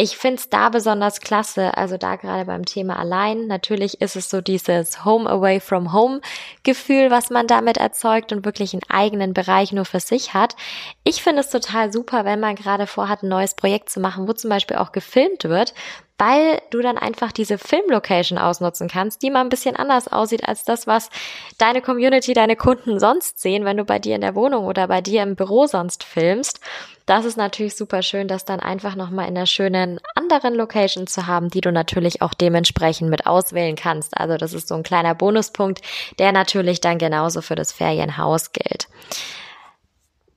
Ich 0.00 0.16
finde 0.16 0.36
es 0.36 0.48
da 0.48 0.68
besonders 0.68 1.20
klasse, 1.20 1.76
also 1.76 1.96
da 1.96 2.14
gerade 2.14 2.44
beim 2.44 2.64
Thema 2.64 3.00
allein. 3.00 3.48
Natürlich 3.48 4.00
ist 4.00 4.14
es 4.14 4.30
so 4.30 4.40
dieses 4.40 5.04
Home 5.04 5.28
away 5.28 5.58
from 5.58 5.92
home 5.92 6.20
Gefühl, 6.62 7.10
was 7.10 7.30
man 7.30 7.48
damit 7.48 7.78
erzeugt 7.78 8.32
und 8.32 8.44
wirklich 8.44 8.74
einen 8.74 8.88
eigenen 8.88 9.34
Bereich 9.34 9.72
nur 9.72 9.84
für 9.84 9.98
sich 9.98 10.34
hat. 10.34 10.54
Ich 11.02 11.20
finde 11.20 11.40
es 11.40 11.50
total 11.50 11.92
super, 11.92 12.24
wenn 12.24 12.38
man 12.38 12.54
gerade 12.54 12.86
vorhat, 12.86 13.24
ein 13.24 13.28
neues 13.28 13.54
Projekt 13.54 13.90
zu 13.90 13.98
machen, 13.98 14.28
wo 14.28 14.32
zum 14.34 14.50
Beispiel 14.50 14.76
auch 14.76 14.92
gefilmt 14.92 15.42
wird, 15.42 15.74
weil 16.18 16.60
du 16.70 16.80
dann 16.80 16.98
einfach 16.98 17.32
diese 17.32 17.58
Filmlocation 17.58 18.38
ausnutzen 18.38 18.88
kannst, 18.88 19.22
die 19.22 19.30
mal 19.30 19.40
ein 19.40 19.48
bisschen 19.48 19.76
anders 19.76 20.08
aussieht 20.08 20.46
als 20.46 20.64
das, 20.64 20.86
was 20.86 21.10
deine 21.58 21.80
Community, 21.80 22.34
deine 22.34 22.56
Kunden 22.56 22.98
sonst 22.98 23.38
sehen, 23.38 23.64
wenn 23.64 23.76
du 23.76 23.84
bei 23.84 23.98
dir 23.98 24.16
in 24.16 24.20
der 24.20 24.34
Wohnung 24.34 24.66
oder 24.66 24.88
bei 24.88 25.00
dir 25.00 25.22
im 25.22 25.36
Büro 25.36 25.66
sonst 25.66 26.02
filmst. 26.02 26.60
Das 27.06 27.24
ist 27.24 27.38
natürlich 27.38 27.76
super 27.76 28.02
schön, 28.02 28.28
das 28.28 28.44
dann 28.44 28.60
einfach 28.60 28.94
nochmal 28.94 29.28
in 29.28 29.36
einer 29.36 29.46
schönen 29.46 29.98
anderen 30.14 30.54
Location 30.54 31.06
zu 31.06 31.26
haben, 31.26 31.48
die 31.48 31.62
du 31.62 31.72
natürlich 31.72 32.20
auch 32.20 32.34
dementsprechend 32.34 33.08
mit 33.08 33.26
auswählen 33.26 33.76
kannst. 33.76 34.18
Also 34.18 34.36
das 34.36 34.52
ist 34.52 34.68
so 34.68 34.74
ein 34.74 34.82
kleiner 34.82 35.14
Bonuspunkt, 35.14 35.80
der 36.18 36.32
natürlich 36.32 36.80
dann 36.80 36.98
genauso 36.98 37.40
für 37.40 37.54
das 37.54 37.72
Ferienhaus 37.72 38.52
gilt. 38.52 38.88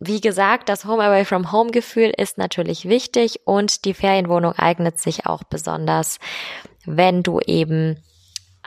Wie 0.04 0.20
gesagt, 0.20 0.68
das 0.68 0.86
Home 0.86 1.04
Away 1.04 1.26
from 1.26 1.52
Home 1.52 1.70
Gefühl 1.70 2.12
ist 2.18 2.40
natürlich 2.40 2.90
wichtig 2.90 3.42
und 3.46 3.86
die 3.86 3.94
Ferienwohnung 3.94 4.54
eignet 4.54 5.00
sich 5.00 5.28
auch 5.28 5.44
besonders, 5.44 6.18
wenn 6.88 7.22
du 7.22 7.40
eben 7.40 8.02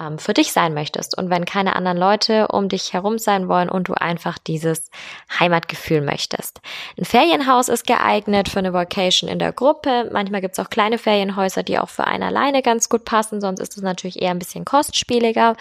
ähm, 0.00 0.18
für 0.18 0.34
dich 0.34 0.52
sein 0.52 0.74
möchtest 0.74 1.16
und 1.16 1.30
wenn 1.30 1.44
keine 1.44 1.76
anderen 1.76 1.98
Leute 1.98 2.48
um 2.48 2.68
dich 2.68 2.92
herum 2.92 3.18
sein 3.18 3.48
wollen 3.48 3.68
und 3.68 3.88
du 3.88 3.94
einfach 3.94 4.38
dieses 4.38 4.90
Heimatgefühl 5.38 6.00
möchtest. 6.00 6.60
Ein 6.98 7.04
Ferienhaus 7.04 7.68
ist 7.68 7.86
geeignet 7.86 8.48
für 8.48 8.58
eine 8.58 8.72
Vacation 8.72 9.28
in 9.28 9.38
der 9.38 9.52
Gruppe. 9.52 10.10
Manchmal 10.12 10.40
gibt 10.40 10.58
es 10.58 10.64
auch 10.64 10.70
kleine 10.70 10.98
Ferienhäuser, 10.98 11.62
die 11.62 11.78
auch 11.78 11.88
für 11.88 12.06
einen 12.06 12.22
alleine 12.22 12.62
ganz 12.62 12.88
gut 12.88 13.04
passen, 13.04 13.40
sonst 13.40 13.60
ist 13.60 13.76
es 13.76 13.82
natürlich 13.82 14.20
eher 14.22 14.30
ein 14.30 14.38
bisschen 14.38 14.64
kostspieliger 14.64 15.56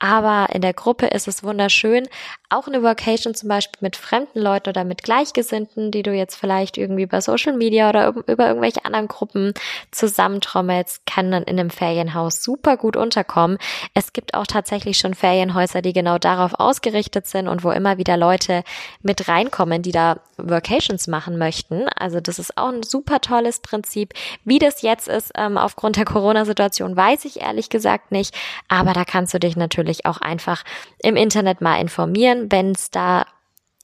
aber 0.00 0.52
in 0.54 0.62
der 0.62 0.72
Gruppe 0.72 1.06
ist 1.08 1.28
es 1.28 1.44
wunderschön. 1.44 2.08
Auch 2.48 2.66
eine 2.66 2.82
Vacation 2.82 3.34
zum 3.34 3.50
Beispiel 3.50 3.78
mit 3.82 3.96
fremden 3.96 4.40
Leuten 4.40 4.70
oder 4.70 4.82
mit 4.82 5.02
Gleichgesinnten, 5.02 5.90
die 5.90 6.02
du 6.02 6.12
jetzt 6.12 6.36
vielleicht 6.36 6.78
irgendwie 6.78 7.04
bei 7.04 7.20
Social 7.20 7.54
Media 7.54 7.90
oder 7.90 8.08
über 8.26 8.48
irgendwelche 8.48 8.84
anderen 8.86 9.08
Gruppen 9.08 9.52
zusammentrommelst, 9.90 11.04
kann 11.04 11.30
dann 11.30 11.42
in 11.42 11.60
einem 11.60 11.68
Ferienhaus 11.68 12.42
super 12.42 12.78
gut 12.78 12.96
unterkommen. 12.96 13.58
Es 13.94 14.12
gibt 14.12 14.34
auch 14.34 14.46
tatsächlich 14.46 14.98
schon 14.98 15.14
Ferienhäuser, 15.14 15.82
die 15.82 15.92
genau 15.92 16.18
darauf 16.18 16.54
ausgerichtet 16.54 17.26
sind 17.26 17.48
und 17.48 17.64
wo 17.64 17.70
immer 17.70 17.98
wieder 17.98 18.16
Leute 18.16 18.62
mit 19.02 19.28
reinkommen, 19.28 19.82
die 19.82 19.92
da 19.92 20.20
Vacations 20.36 21.06
machen 21.06 21.38
möchten. 21.38 21.88
Also 21.96 22.20
das 22.20 22.38
ist 22.38 22.56
auch 22.56 22.68
ein 22.68 22.82
super 22.82 23.20
tolles 23.20 23.60
Prinzip. 23.60 24.14
Wie 24.44 24.58
das 24.58 24.82
jetzt 24.82 25.08
ist, 25.08 25.32
ähm, 25.36 25.58
aufgrund 25.58 25.96
der 25.96 26.04
Corona-Situation, 26.04 26.96
weiß 26.96 27.24
ich 27.24 27.40
ehrlich 27.40 27.68
gesagt 27.68 28.12
nicht. 28.12 28.34
Aber 28.68 28.92
da 28.92 29.04
kannst 29.04 29.34
du 29.34 29.38
dich 29.38 29.56
natürlich 29.56 30.06
auch 30.06 30.20
einfach 30.20 30.64
im 30.98 31.16
Internet 31.16 31.60
mal 31.60 31.80
informieren, 31.80 32.50
wenn 32.50 32.72
es 32.72 32.90
da 32.90 33.26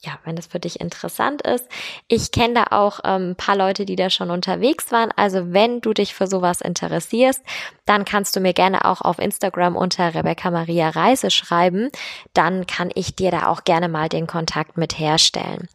ja, 0.02 0.18
wenn 0.24 0.36
das 0.36 0.46
für 0.46 0.60
dich 0.60 0.80
interessant 0.80 1.42
ist. 1.42 1.66
Ich 2.06 2.30
kenne 2.30 2.54
da 2.54 2.76
auch 2.76 3.00
ähm, 3.04 3.30
ein 3.30 3.36
paar 3.36 3.56
Leute, 3.56 3.86
die 3.86 3.96
da 3.96 4.10
schon 4.10 4.30
unterwegs 4.30 4.92
waren. 4.92 5.10
Also 5.16 5.52
wenn 5.52 5.80
du 5.80 5.94
dich 5.94 6.14
für 6.14 6.26
sowas 6.26 6.60
interessierst, 6.60 7.42
dann 7.86 8.04
kannst 8.04 8.36
du 8.36 8.40
mir 8.40 8.52
gerne 8.52 8.84
auch 8.84 9.00
auf 9.00 9.18
Instagram 9.18 9.74
unter 9.74 10.14
Rebecca 10.14 10.50
Maria 10.50 10.90
Reise 10.90 11.30
schreiben. 11.30 11.90
Dann 12.34 12.66
kann 12.66 12.90
ich 12.94 13.16
dir 13.16 13.30
da 13.30 13.46
auch 13.46 13.64
gerne 13.64 13.88
mal 13.88 14.08
den 14.08 14.26
Kontakt 14.26 14.76
mit 14.76 14.98
herstellen. 14.98 15.68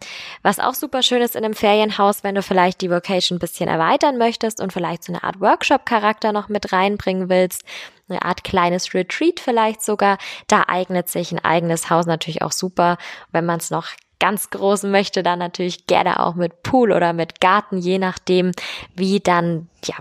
Was 0.44 0.60
auch 0.60 0.76
super 0.76 1.02
schön 1.02 1.22
ist 1.22 1.36
in 1.36 1.44
einem 1.44 1.56
Ferienhaus, 1.56 2.24
wenn 2.24 2.36
du 2.36 2.44
vielleicht 2.44 2.82
die 2.82 2.92
Vocation 2.92 3.38
ein 3.38 3.40
bisschen 3.40 3.70
erweitern 3.70 4.18
möchtest 4.18 4.62
und 4.62 4.72
vielleicht 4.72 5.04
so 5.04 5.14
eine 5.14 5.24
Art 5.24 5.42
Workshop-Charakter 5.42 6.32
noch 6.32 6.48
mit 6.48 6.72
reinbringen 6.72 7.30
willst, 7.30 7.64
eine 8.12 8.24
Art 8.24 8.44
kleines 8.44 8.94
Retreat 8.94 9.40
vielleicht 9.40 9.82
sogar. 9.82 10.18
Da 10.48 10.66
eignet 10.68 11.10
sich 11.10 11.32
ein 11.32 11.44
eigenes 11.44 11.90
Haus 11.90 12.06
natürlich 12.06 12.42
auch 12.42 12.52
super, 12.52 12.98
wenn 13.32 13.46
man 13.46 13.60
es 13.60 13.72
noch 13.72 13.88
ganz 14.20 14.52
groß 14.52 14.84
möchte, 14.84 15.24
dann 15.24 15.40
natürlich 15.40 15.88
gerne 15.88 16.20
auch 16.20 16.36
mit 16.36 16.62
Pool 16.62 16.92
oder 16.92 17.12
mit 17.12 17.42
Garten, 17.42 17.80
je 17.80 17.98
nachdem, 17.98 18.52
wie 18.96 19.20
dann, 19.20 19.68
ja, 19.84 19.96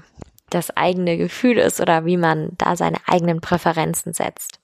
das 0.51 0.77
eigene 0.77 1.17
Gefühl 1.17 1.59
ist 1.59 1.81
oder 1.81 2.05
wie 2.05 2.17
man 2.17 2.51
da 2.59 2.77
seine 2.77 2.99
eigenen 3.07 3.41
Präferenzen 3.41 4.13
setzt. 4.13 4.61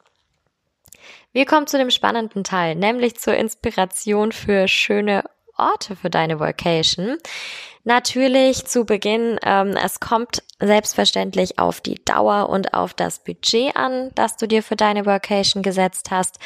Wir 1.33 1.47
kommen 1.47 1.67
zu 1.67 1.79
dem 1.79 1.91
spannenden 1.91 2.45
Teil, 2.45 2.75
nämlich 2.75 3.17
zur 3.19 3.35
Inspiration 3.35 4.33
für 4.33 4.69
schöne 4.69 5.25
Orte 5.57 5.97
für 5.97 6.11
deine 6.11 6.41
Vacation. 6.41 7.17
Natürlich 7.88 8.66
zu 8.66 8.85
Beginn, 8.85 9.38
ähm, 9.45 9.76
es 9.76 10.00
kommt 10.00 10.43
selbstverständlich 10.59 11.61
auf 11.61 11.81
die 11.81 12.05
Dauer 12.05 12.49
und 12.49 12.75
auf 12.75 12.95
das 12.95 13.21
Budget 13.21 13.76
an, 13.76 14.11
das 14.16 14.37
du 14.37 14.49
dir 14.49 14.64
für 14.64 14.75
deine 14.75 15.07
Vacation 15.07 15.62
gesetzt 15.62 16.11
hast. 16.11 16.40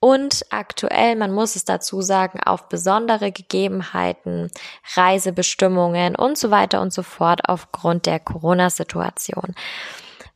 Und 0.00 0.46
aktuell, 0.48 1.14
man 1.16 1.30
muss 1.30 1.56
es 1.56 1.66
dazu 1.66 2.00
sagen, 2.00 2.40
auf 2.40 2.70
besondere 2.70 3.32
Gegebenheiten, 3.32 4.50
Reisebestimmungen 4.94 6.16
und 6.16 6.38
so 6.38 6.50
weiter 6.50 6.80
und 6.80 6.94
so 6.94 7.02
fort 7.02 7.50
aufgrund 7.50 8.06
der 8.06 8.18
Corona-Situation 8.18 9.54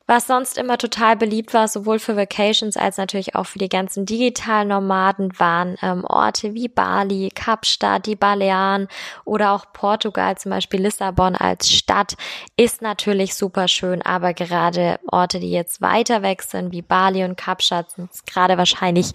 was 0.06 0.26
sonst 0.26 0.59
immer 0.59 0.78
total 0.78 1.16
beliebt 1.16 1.54
war, 1.54 1.68
sowohl 1.68 1.99
für 1.99 2.16
Vacations 2.16 2.76
als 2.76 2.97
natürlich 2.97 3.35
auch 3.35 3.47
für 3.47 3.59
die 3.59 3.68
ganzen 3.68 4.06
digitalen 4.06 4.68
Nomaden, 4.68 5.38
waren 5.38 5.76
ähm, 5.82 6.04
Orte 6.04 6.54
wie 6.54 6.68
Bali, 6.68 7.30
Kapstadt, 7.35 8.06
die 8.06 8.16
Balearen 8.16 8.88
oder 9.25 9.52
auch 9.52 9.66
Portugal, 9.73 10.37
zum 10.37 10.50
Beispiel 10.50 10.82
Lissabon 10.82 11.37
als 11.37 11.71
Stadt, 11.71 12.14
ist 12.56 12.82
natürlich 12.82 13.35
super 13.35 13.68
schön, 13.68 14.02
aber 14.02 14.35
gerade 14.35 14.99
Orte, 15.11 15.40
die 15.40 15.50
jetzt 15.50 15.80
weiter 15.80 16.23
weg 16.23 16.42
sind, 16.42 16.73
wie 16.73 16.82
Bali 16.82 17.25
und 17.25 17.37
Kapstadt, 17.37 17.90
sind 17.92 18.11
gerade 18.26 18.59
wahrscheinlich 18.59 19.12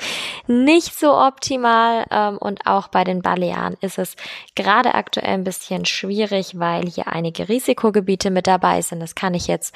nicht 0.48 0.98
so 0.98 1.14
optimal 1.14 2.06
ähm, 2.12 2.38
und 2.38 2.66
auch 2.66 2.88
bei 2.88 3.04
den 3.04 3.22
Balearen 3.22 3.76
ist 3.82 3.98
es 3.98 4.16
gerade 4.56 4.96
aktuell 4.96 5.34
ein 5.34 5.44
bisschen 5.44 5.86
schwierig, 5.86 6.60
weil 6.60 6.86
hier 6.88 7.08
einige 7.08 7.50
Risikogebiete 7.50 8.30
mit 8.30 8.48
dabei 8.48 8.82
sind. 8.82 9.00
Das 9.00 9.16
kann 9.16 9.34
ich 9.34 9.48
jetzt 9.48 9.74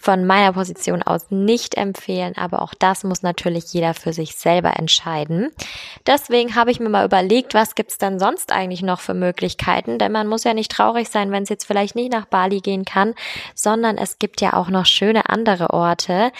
von 0.00 0.26
meiner 0.26 0.54
Position 0.54 1.02
aus 1.02 1.26
nicht 1.30 1.76
empfehlen, 1.76 2.34
aber 2.36 2.62
auch 2.62 2.72
das 2.72 3.04
muss 3.04 3.22
natürlich 3.22 3.72
jeder 3.74 3.92
für 3.92 4.14
sich 4.14 4.34
selber 4.34 4.78
entscheiden. 4.78 5.50
Deswegen 6.06 6.54
habe 6.54 6.70
ich 6.70 6.80
mir 6.80 6.88
mal 6.88 7.04
überlegt, 7.04 7.52
was 7.52 7.74
gibt's 7.74 7.98
denn 7.98 8.18
sonst 8.18 8.50
eigentlich 8.50 8.80
noch 8.80 9.00
für 9.00 9.12
Möglichkeiten, 9.12 9.98
denn 9.98 10.10
man 10.10 10.26
muss 10.26 10.44
ja 10.44 10.54
nicht 10.54 10.72
traurig 10.72 11.10
sein, 11.10 11.32
wenn 11.32 11.42
es 11.42 11.50
jetzt 11.50 11.66
vielleicht 11.66 11.96
nicht 11.96 12.10
nach 12.10 12.24
Bali 12.24 12.60
gehen 12.60 12.86
kann, 12.86 13.14
sondern 13.54 13.98
es 13.98 14.18
gibt 14.18 14.40
ja 14.40 14.54
auch 14.54 14.70
noch 14.70 14.86
schöne 14.86 15.28
andere 15.28 15.70
Orte. 15.70 16.32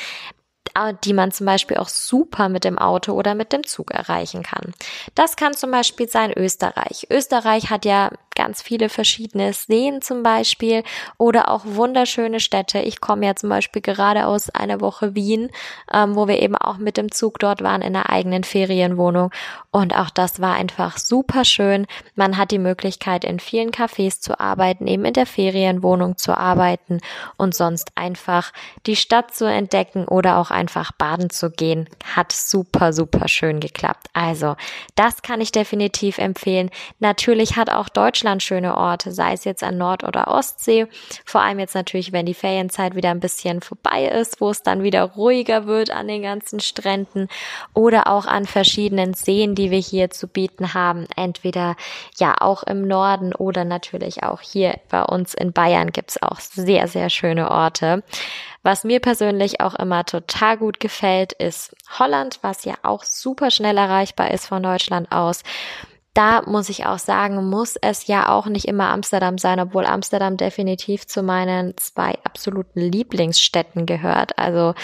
die 1.05 1.13
man 1.15 1.33
zum 1.33 1.47
Beispiel 1.47 1.79
auch 1.79 1.89
super 1.89 2.49
mit 2.49 2.63
dem 2.65 2.79
Auto 2.79 3.13
oder 3.13 3.35
mit 3.35 3.53
dem 3.53 3.67
Zug 3.67 3.91
erreichen 3.91 4.45
kann. 4.45 4.73
Das 5.17 5.35
kann 5.35 5.53
zum 5.53 5.73
Beispiel 5.73 6.09
sein 6.09 6.33
Österreich. 6.33 7.09
Österreich 7.11 7.71
hat 7.71 7.85
ja 7.85 8.11
ganz 8.41 8.63
viele 8.63 8.89
verschiedene 8.89 9.53
Seen 9.53 10.01
zum 10.01 10.23
Beispiel 10.23 10.83
oder 11.19 11.51
auch 11.51 11.61
wunderschöne 11.67 12.41
Städte. 12.41 12.79
Ich 12.79 13.03
komme 13.03 13.27
ja 13.27 13.37
zum 13.37 13.51
Beispiel 13.51 13.83
gerade 13.83 14.25
aus 14.27 14.49
einer 14.49 14.81
Woche 14.81 15.15
Wien, 15.15 15.51
ähm, 15.93 16.17
wo 16.17 16.27
wir 16.27 16.41
eben 16.41 16.57
auch 16.57 16.79
mit 16.79 16.97
dem 16.97 17.13
Zug 17.13 17.39
dort 17.39 17.61
waren 17.61 17.83
in 17.83 17.95
einer 17.95 18.09
eigenen 18.09 18.43
Ferienwohnung. 18.43 19.31
Und 19.71 19.95
auch 19.95 20.09
das 20.09 20.41
war 20.41 20.55
einfach 20.55 20.97
super 20.97 21.45
schön. 21.45 21.87
Man 22.15 22.39
hat 22.39 22.51
die 22.51 22.59
Möglichkeit, 22.59 23.27
in 23.27 23.41
vielen 23.41 23.73
Cafés 23.73 24.23
zu 24.23 24.41
arbeiten, 24.41 24.87
eben 24.87 25.05
in 25.05 25.13
der 25.13 25.27
Ferienwohnung 25.27 26.17
zu 26.17 26.35
arbeiten 26.35 27.01
und 27.37 27.55
sonst 27.55 27.93
einfach 27.95 28.55
die 28.87 28.97
Stadt 28.97 29.35
zu 29.35 29.45
entdecken 29.45 30.09
oder 30.09 30.39
auch 30.39 30.51
einfach 30.51 30.93
baden 30.93 31.29
zu 31.29 31.51
gehen. 31.51 31.91
Hat 32.17 32.33
super, 32.33 32.95
super 32.95 33.29
schön 33.29 33.61
geklappt. 33.61 34.07
Also, 34.15 34.57
das 34.95 35.21
kann 35.21 35.43
ich 35.43 35.53
definitiv 35.53 36.17
empfehlen. 36.17 36.71
Natürlich 37.01 37.57
hat 37.57 37.69
auch 37.69 37.91
Deutschland 37.91 38.30
Deutschland 38.31 38.43
schöne 38.43 38.77
Orte, 38.77 39.13
sei 39.13 39.33
es 39.33 39.45
jetzt 39.45 39.63
an 39.63 39.77
Nord- 39.77 40.05
oder 40.05 40.29
Ostsee. 40.29 40.87
Vor 41.25 41.41
allem 41.41 41.59
jetzt 41.59 41.75
natürlich, 41.75 42.13
wenn 42.13 42.27
die 42.27 42.35
Ferienzeit 42.35 42.95
wieder 42.95 43.11
ein 43.11 43.21
bisschen 43.21 43.61
vorbei 43.61 44.07
ist, 44.07 44.41
wo 44.41 44.51
es 44.51 44.63
dann 44.63 44.83
wieder 44.83 45.03
ruhiger 45.03 45.67
wird 45.67 45.91
an 45.91 46.07
den 46.07 46.23
ganzen 46.23 46.61
Stränden 46.61 47.29
oder 47.75 48.07
auch 48.07 48.27
an 48.27 48.47
verschiedenen 48.47 49.15
Seen, 49.15 49.55
die 49.55 49.71
wir 49.71 49.79
hier 49.79 50.11
zu 50.11 50.29
bieten 50.29 50.75
haben. 50.75 51.07
Entweder 51.17 51.77
ja 52.19 52.37
auch 52.39 52.63
im 52.63 52.87
Norden 52.87 53.35
oder 53.35 53.65
natürlich 53.65 54.23
auch 54.23 54.41
hier 54.41 54.79
bei 54.89 55.03
uns 55.03 55.35
in 55.35 55.53
Bayern 55.53 55.91
gibt 55.91 56.11
es 56.11 56.23
auch 56.23 56.39
sehr, 56.39 56.87
sehr 56.87 57.11
schöne 57.11 57.51
Orte. 57.51 58.03
Was 58.63 58.85
mir 58.85 59.01
persönlich 59.01 59.61
auch 59.61 59.75
immer 59.75 60.05
total 60.05 60.59
gut 60.59 60.81
gefällt, 60.81 61.33
ist 61.33 61.75
Holland, 61.99 62.39
was 62.43 62.65
ja 62.65 62.75
auch 62.83 63.05
super 63.05 63.51
schnell 63.51 63.79
erreichbar 63.79 64.31
ist 64.31 64.47
von 64.47 64.63
Deutschland 64.63 65.11
aus 65.11 65.43
da 66.21 66.43
muss 66.43 66.69
ich 66.69 66.85
auch 66.85 66.99
sagen, 66.99 67.49
muss 67.49 67.77
es 67.77 68.07
ja 68.07 68.29
auch 68.29 68.45
nicht 68.45 68.67
immer 68.67 68.91
Amsterdam 68.91 69.39
sein, 69.39 69.59
obwohl 69.59 69.87
Amsterdam 69.87 70.37
definitiv 70.37 71.07
zu 71.07 71.23
meinen 71.23 71.75
zwei 71.79 72.19
absoluten 72.25 72.81
Lieblingsstädten 72.81 73.87
gehört. 73.87 74.39
Also 74.39 74.75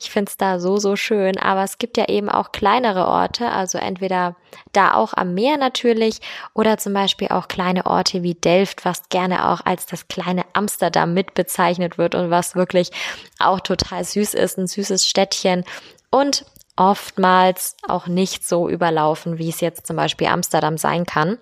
ich 0.00 0.10
finde 0.10 0.30
es 0.30 0.38
da 0.38 0.58
so, 0.58 0.78
so 0.78 0.96
schön. 0.96 1.36
Aber 1.36 1.62
es 1.64 1.76
gibt 1.76 1.98
ja 1.98 2.08
eben 2.08 2.30
auch 2.30 2.50
kleinere 2.50 3.08
Orte, 3.08 3.50
also 3.50 3.76
entweder 3.76 4.36
da 4.72 4.94
auch 4.94 5.12
am 5.12 5.34
Meer 5.34 5.58
natürlich 5.58 6.20
oder 6.54 6.78
zum 6.78 6.94
Beispiel 6.94 7.28
auch 7.28 7.46
kleine 7.46 7.84
Orte 7.84 8.22
wie 8.22 8.32
Delft, 8.32 8.86
was 8.86 9.10
gerne 9.10 9.50
auch 9.50 9.60
als 9.66 9.84
das 9.84 10.08
kleine 10.08 10.46
Amsterdam 10.54 11.12
mitbezeichnet 11.12 11.98
wird 11.98 12.14
und 12.14 12.30
was 12.30 12.56
wirklich 12.56 12.90
auch 13.38 13.60
total 13.60 14.02
süß 14.02 14.32
ist, 14.32 14.56
ein 14.56 14.66
süßes 14.66 15.06
Städtchen. 15.06 15.62
Und 16.08 16.46
oftmals 16.76 17.76
auch 17.88 18.06
nicht 18.06 18.46
so 18.46 18.68
überlaufen, 18.68 19.38
wie 19.38 19.48
es 19.48 19.60
jetzt 19.60 19.86
zum 19.86 19.96
Beispiel 19.96 20.28
Amsterdam 20.28 20.78
sein 20.78 21.06
kann. 21.06 21.38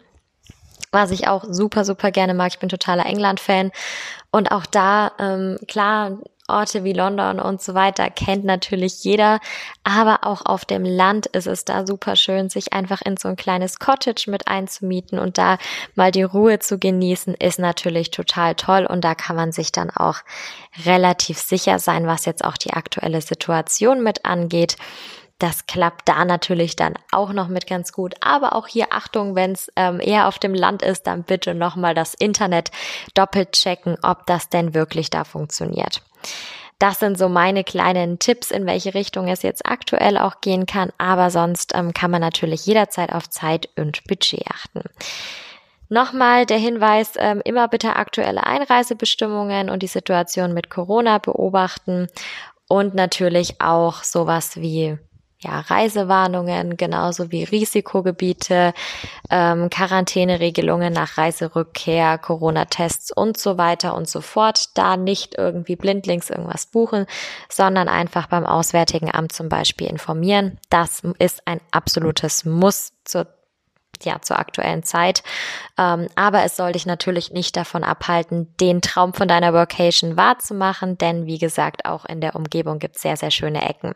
Was 0.93 1.11
ich 1.11 1.27
auch 1.27 1.45
super, 1.49 1.85
super 1.85 2.13
gerne 2.13 2.35
mag. 2.35 2.53
Ich 2.53 2.61
bin 2.61 2.69
totaler 2.69 3.07
England-Fan. 3.07 3.73
Und 4.31 4.53
auch 4.53 4.67
da, 4.67 5.13
ähm, 5.19 5.59
klar, 5.67 6.19
Orte 6.47 6.85
wie 6.85 6.93
London 6.93 7.41
und 7.41 7.63
so 7.63 7.73
weiter 7.73 8.11
kennt 8.11 8.45
natürlich 8.45 9.03
jeder, 9.03 9.41
aber 9.83 10.25
auch 10.25 10.45
auf 10.45 10.67
dem 10.67 10.85
Land 10.85 11.27
ist 11.27 11.47
es 11.47 11.65
da 11.65 11.87
super 11.87 12.17
schön, 12.17 12.51
sich 12.51 12.75
einfach 12.75 13.01
in 13.01 13.17
so 13.17 13.29
ein 13.29 13.37
kleines 13.37 13.79
Cottage 13.79 14.31
mit 14.31 14.47
einzumieten 14.47 15.19
und 15.19 15.39
da 15.39 15.57
mal 15.95 16.11
die 16.11 16.23
Ruhe 16.23 16.59
zu 16.59 16.79
genießen, 16.79 17.35
ist 17.35 17.59
natürlich 17.59 18.11
total 18.11 18.57
toll 18.57 18.85
und 18.85 19.03
da 19.05 19.15
kann 19.15 19.37
man 19.37 19.53
sich 19.53 19.73
dann 19.73 19.91
auch 19.91 20.19
relativ 20.85 21.39
sicher 21.39 21.79
sein, 21.79 22.07
was 22.07 22.27
jetzt 22.27 22.45
auch 22.45 22.59
die 22.59 22.75
aktuelle 22.75 23.23
Situation 23.23 24.03
mit 24.03 24.27
angeht. 24.27 24.77
Das 25.45 25.67
klappt 25.67 26.09
da 26.09 26.25
natürlich 26.25 26.75
dann 26.75 26.95
auch 27.13 27.35
noch 27.35 27.49
mit 27.49 27.67
ganz 27.67 27.93
gut. 27.93 28.15
Aber 28.23 28.55
auch 28.55 28.67
hier 28.67 28.87
Achtung, 28.93 29.35
wenn 29.35 29.53
es 29.53 29.71
ähm, 29.77 30.01
eher 30.01 30.27
auf 30.27 30.39
dem 30.39 30.55
Land 30.55 30.81
ist, 30.81 31.07
dann 31.07 31.23
bitte 31.23 31.55
nochmal 31.55 31.95
das 31.95 32.15
Internet 32.15 32.71
doppelt 33.13 33.53
checken, 33.53 33.99
ob 34.03 34.25
das 34.25 34.49
denn 34.49 34.73
wirklich 34.73 35.11
da 35.11 35.25
funktioniert. 35.25 36.01
Das 36.79 36.99
sind 36.99 37.19
so 37.19 37.29
meine 37.29 37.63
kleinen 37.63 38.19
Tipps, 38.19 38.51
in 38.51 38.65
welche 38.65 38.95
Richtung 38.95 39.29
es 39.29 39.43
jetzt 39.43 39.67
aktuell 39.67 40.17
auch 40.17 40.41
gehen 40.41 40.65
kann. 40.65 40.93
Aber 40.97 41.29
sonst 41.29 41.73
ähm, 41.75 41.93
kann 41.93 42.11
man 42.11 42.23
natürlich 42.23 42.65
jederzeit 42.65 43.13
auf 43.13 43.29
Zeit 43.29 43.69
und 43.77 44.03
Budget 44.05 44.47
achten. 44.51 44.81
Nochmal 45.91 46.47
der 46.47 46.57
Hinweis, 46.57 47.17
ähm, 47.19 47.43
immer 47.45 47.69
bitte 47.69 47.97
aktuelle 47.97 48.47
Einreisebestimmungen 48.47 49.69
und 49.69 49.83
die 49.83 49.89
Situation 49.89 50.55
mit 50.55 50.71
Corona 50.71 51.19
beobachten 51.19 52.07
und 52.67 52.95
natürlich 52.95 53.61
auch 53.61 54.05
sowas 54.05 54.57
wie 54.57 54.97
ja, 55.45 55.61
Reisewarnungen, 55.61 56.77
genauso 56.77 57.31
wie 57.31 57.45
Risikogebiete, 57.45 58.73
ähm, 59.31 59.69
Quarantäneregelungen 59.71 60.93
nach 60.93 61.19
Reiserückkehr, 61.19 62.19
Corona-Tests 62.19 63.13
und 63.13 63.39
so 63.39 63.59
weiter 63.59 63.95
und 63.95 64.09
so 64.09 64.21
fort. 64.21 64.77
Da 64.77 64.97
nicht 64.97 65.37
irgendwie 65.37 65.77
blindlings 65.77 66.31
irgendwas 66.31 66.67
buchen, 66.67 67.07
sondern 67.49 67.89
einfach 67.89 68.27
beim 68.27 68.47
Auswärtigen 68.47 69.15
Amt 69.15 69.33
zum 69.33 69.49
Beispiel 69.49 69.87
informieren. 69.87 70.59
Das 70.71 71.03
ist 71.19 71.47
ein 71.47 71.61
absolutes 71.71 72.45
Muss 72.45 72.93
zur 73.05 73.27
ja, 74.03 74.21
zur 74.21 74.39
aktuellen 74.39 74.83
Zeit. 74.83 75.23
Ähm, 75.79 76.09
aber 76.17 76.45
es 76.45 76.57
soll 76.57 76.73
dich 76.73 76.87
natürlich 76.87 77.31
nicht 77.31 77.57
davon 77.57 77.85
abhalten, 77.85 78.53
den 78.61 78.81
Traum 78.81 79.15
von 79.15 79.29
deiner 79.29 79.53
Workation 79.53 80.17
wahrzumachen, 80.17 80.99
denn 80.99 81.27
wie 81.27 81.39
gesagt, 81.39 81.85
auch 81.85 82.05
in 82.05 82.21
der 82.21 82.35
Umgebung 82.35 82.79
gibt 82.79 82.97
es 82.97 83.03
sehr, 83.03 83.17
sehr 83.17 83.31
schöne 83.31 83.69
Ecken. 83.69 83.95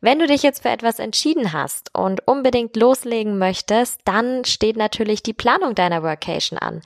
Wenn 0.00 0.18
du 0.18 0.26
dich 0.26 0.42
jetzt 0.42 0.62
für 0.62 0.68
etwas 0.68 0.98
entschieden 0.98 1.52
hast 1.52 1.94
und 1.94 2.26
unbedingt 2.26 2.76
loslegen 2.76 3.38
möchtest, 3.38 4.00
dann 4.04 4.44
steht 4.44 4.76
natürlich 4.76 5.22
die 5.22 5.32
Planung 5.32 5.74
deiner 5.74 6.02
Workation 6.02 6.58
an. 6.58 6.82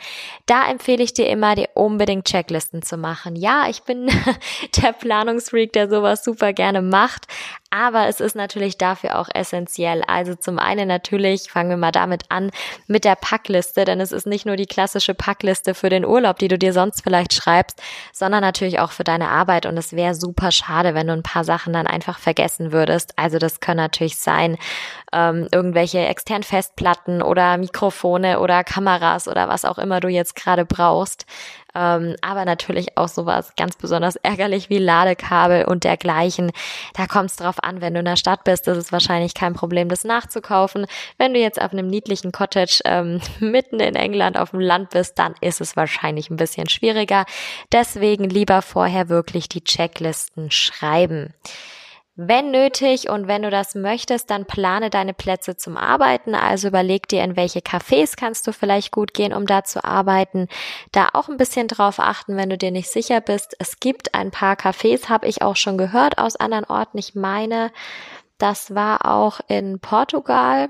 Da 0.46 0.70
empfehle 0.70 1.03
ich 1.03 1.14
dir 1.14 1.29
immer, 1.29 1.55
dir 1.55 1.68
unbedingt 1.74 2.26
Checklisten 2.26 2.83
zu 2.83 2.96
machen. 2.96 3.37
Ja, 3.37 3.66
ich 3.68 3.83
bin 3.83 4.11
der 4.83 4.92
Planungsfreak, 4.92 5.72
der 5.72 5.88
sowas 5.88 6.24
super 6.24 6.53
gerne 6.53 6.83
macht, 6.83 7.26
aber 7.70 8.09
es 8.09 8.20
ist 8.20 8.35
natürlich 8.35 8.78
dafür 8.78 9.18
auch 9.18 9.28
essentiell. 9.33 10.02
Also 10.06 10.35
zum 10.35 10.59
einen 10.59 10.88
natürlich, 10.88 11.50
fangen 11.50 11.70
wir 11.70 11.76
mal 11.76 11.92
damit 11.92 12.24
an, 12.28 12.50
mit 12.88 13.04
der 13.04 13.14
Packliste, 13.14 13.85
denn 13.85 14.00
es 14.00 14.11
ist 14.11 14.26
nicht 14.26 14.44
nur 14.44 14.56
die 14.56 14.66
klassische 14.66 15.14
Packliste 15.14 15.74
für 15.74 15.88
den 15.88 16.04
Urlaub, 16.04 16.38
die 16.38 16.48
du 16.48 16.59
dir 16.59 16.72
sonst 16.72 17.02
vielleicht 17.02 17.33
schreibst, 17.33 17.80
sondern 18.12 18.40
natürlich 18.40 18.80
auch 18.80 18.90
für 18.90 19.04
deine 19.04 19.28
Arbeit. 19.28 19.66
Und 19.66 19.76
es 19.76 19.92
wäre 19.92 20.16
super 20.16 20.50
schade, 20.50 20.94
wenn 20.94 21.06
du 21.06 21.12
ein 21.12 21.22
paar 21.22 21.44
Sachen 21.44 21.72
dann 21.72 21.87
einfach 21.87 22.18
vergessen 22.18 22.72
würdest. 22.72 23.12
Also 23.16 23.38
das 23.38 23.61
können 23.61 23.78
natürlich 23.78 24.18
sein, 24.18 24.59
ähm, 25.12 25.48
irgendwelche 25.52 26.00
externen 26.00 26.42
Festplatten 26.42 27.22
oder 27.22 27.56
Mikrofone 27.56 28.40
oder 28.40 28.64
Kameras 28.64 29.28
oder 29.28 29.48
was 29.48 29.64
auch 29.64 29.78
immer 29.78 30.00
du 30.00 30.09
jetzt 30.09 30.35
gerade 30.35 30.64
brauchst. 30.64 31.24
Ähm, 31.74 32.16
aber 32.20 32.44
natürlich 32.44 32.96
auch 32.96 33.09
sowas 33.09 33.52
ganz 33.56 33.76
besonders 33.76 34.16
ärgerlich 34.16 34.70
wie 34.70 34.78
Ladekabel 34.78 35.64
und 35.64 35.85
dergleichen. 35.85 36.52
Da 36.94 37.06
kommt 37.06 37.30
es 37.30 37.37
drauf 37.37 37.62
an, 37.62 37.80
wenn 37.80 37.94
du 37.94 38.00
in 38.00 38.06
der 38.06 38.16
Stadt 38.16 38.44
bist, 38.44 38.68
ist 38.68 38.76
es 38.76 38.92
wahrscheinlich 38.92 39.35
kein 39.35 39.54
Problem, 39.54 39.88
das 39.88 40.04
nachzukaufen. 40.04 40.87
Wenn 41.18 41.35
du 41.35 41.40
jetzt 41.40 41.61
auf 41.61 41.72
einem 41.72 41.88
niedlichen 41.88 42.33
Cottage 42.33 42.80
ähm, 42.85 43.20
mitten 43.40 43.80
in 43.80 43.94
England 43.94 44.38
auf 44.38 44.50
dem 44.50 44.61
Land 44.61 44.90
bist, 44.90 45.18
dann 45.18 45.35
ist 45.40 45.61
es 45.61 45.76
wahrscheinlich 45.76 46.30
ein 46.30 46.37
bisschen 46.37 46.68
schwieriger. 46.68 47.24
Deswegen 47.72 48.24
lieber 48.24 48.62
vorher 48.62 49.09
wirklich 49.09 49.48
die 49.48 49.64
Checklisten 49.64 50.50
schreiben. 50.50 51.35
Wenn 52.22 52.50
nötig 52.50 53.09
und 53.09 53.28
wenn 53.28 53.40
du 53.40 53.48
das 53.48 53.74
möchtest, 53.74 54.30
dann 54.30 54.44
plane 54.44 54.90
deine 54.90 55.14
Plätze 55.14 55.56
zum 55.56 55.78
Arbeiten. 55.78 56.35
Also 56.35 56.68
überleg 56.68 57.09
dir, 57.09 57.24
in 57.24 57.35
welche 57.35 57.61
Cafés 57.61 58.14
kannst 58.14 58.46
du 58.46 58.52
vielleicht 58.52 58.92
gut 58.92 59.14
gehen, 59.14 59.33
um 59.33 59.46
da 59.46 59.64
zu 59.64 59.83
arbeiten. 59.85 60.46
Da 60.92 61.09
auch 61.14 61.30
ein 61.30 61.38
bisschen 61.38 61.66
drauf 61.66 61.98
achten, 61.98 62.37
wenn 62.37 62.50
du 62.50 62.59
dir 62.59 62.72
nicht 62.72 62.90
sicher 62.90 63.22
bist. 63.22 63.56
Es 63.59 63.80
gibt 63.80 64.14
ein 64.14 64.30
paar 64.30 64.56
Cafés, 64.56 65.09
habe 65.09 65.28
ich 65.28 65.40
auch 65.40 65.56
schon 65.56 65.78
gehört 65.78 66.18
aus 66.18 66.37
anderen 66.37 66.66
Orten. 66.66 66.98
Ich 66.98 67.14
meine, 67.14 67.72
das 68.37 68.74
war 68.74 69.06
auch 69.06 69.40
in 69.48 69.80
Portugal 69.80 70.68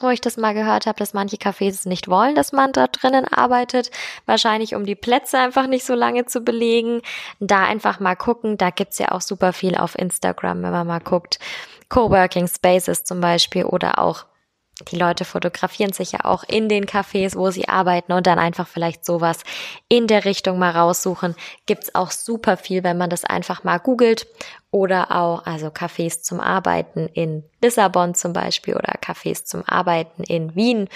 wo 0.00 0.10
ich 0.10 0.20
das 0.20 0.36
mal 0.36 0.54
gehört 0.54 0.86
habe, 0.86 0.98
dass 0.98 1.14
manche 1.14 1.36
Cafés 1.36 1.88
nicht 1.88 2.08
wollen, 2.08 2.34
dass 2.34 2.52
man 2.52 2.72
da 2.72 2.86
drinnen 2.86 3.26
arbeitet. 3.26 3.90
Wahrscheinlich, 4.26 4.74
um 4.74 4.84
die 4.84 4.94
Plätze 4.94 5.38
einfach 5.38 5.66
nicht 5.66 5.84
so 5.84 5.94
lange 5.94 6.26
zu 6.26 6.40
belegen. 6.40 7.02
Da 7.40 7.64
einfach 7.64 8.00
mal 8.00 8.14
gucken. 8.14 8.58
Da 8.58 8.70
gibt's 8.70 8.98
ja 8.98 9.12
auch 9.12 9.20
super 9.20 9.52
viel 9.52 9.76
auf 9.76 9.98
Instagram, 9.98 10.62
wenn 10.62 10.72
man 10.72 10.86
mal 10.86 11.00
guckt. 11.00 11.38
Coworking 11.88 12.48
Spaces 12.48 13.04
zum 13.04 13.20
Beispiel 13.20 13.64
oder 13.64 13.98
auch 13.98 14.26
die 14.84 14.96
Leute 14.96 15.24
fotografieren 15.24 15.92
sich 15.92 16.12
ja 16.12 16.24
auch 16.24 16.44
in 16.44 16.68
den 16.68 16.86
Cafés, 16.86 17.36
wo 17.36 17.50
sie 17.50 17.68
arbeiten 17.68 18.12
und 18.12 18.26
dann 18.26 18.38
einfach 18.38 18.68
vielleicht 18.68 19.04
sowas 19.04 19.40
in 19.88 20.06
der 20.06 20.24
Richtung 20.24 20.58
mal 20.58 20.70
raussuchen. 20.70 21.34
Gibt's 21.66 21.94
auch 21.94 22.10
super 22.10 22.56
viel, 22.56 22.84
wenn 22.84 22.98
man 22.98 23.10
das 23.10 23.24
einfach 23.24 23.64
mal 23.64 23.78
googelt 23.78 24.26
oder 24.70 25.12
auch, 25.12 25.46
also 25.46 25.68
Cafés 25.68 26.22
zum 26.22 26.40
Arbeiten 26.40 27.08
in 27.12 27.44
Lissabon 27.62 28.14
zum 28.14 28.32
Beispiel 28.32 28.74
oder 28.74 28.94
Cafés 29.00 29.44
zum 29.44 29.64
Arbeiten 29.66 30.22
in 30.22 30.54
Wien. 30.54 30.88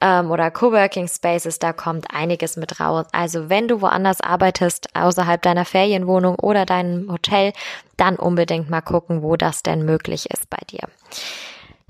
ähm, 0.00 0.30
oder 0.30 0.50
Coworking 0.50 1.08
Spaces, 1.08 1.58
da 1.58 1.72
kommt 1.72 2.12
einiges 2.12 2.56
mit 2.56 2.80
raus. 2.80 3.06
Also 3.12 3.48
wenn 3.48 3.68
du 3.68 3.80
woanders 3.80 4.20
arbeitest, 4.20 4.94
außerhalb 4.94 5.40
deiner 5.40 5.64
Ferienwohnung 5.64 6.36
oder 6.36 6.66
deinem 6.66 7.10
Hotel, 7.10 7.52
dann 7.96 8.16
unbedingt 8.16 8.68
mal 8.68 8.82
gucken, 8.82 9.22
wo 9.22 9.36
das 9.36 9.62
denn 9.62 9.84
möglich 9.84 10.30
ist 10.30 10.50
bei 10.50 10.58
dir. 10.70 10.88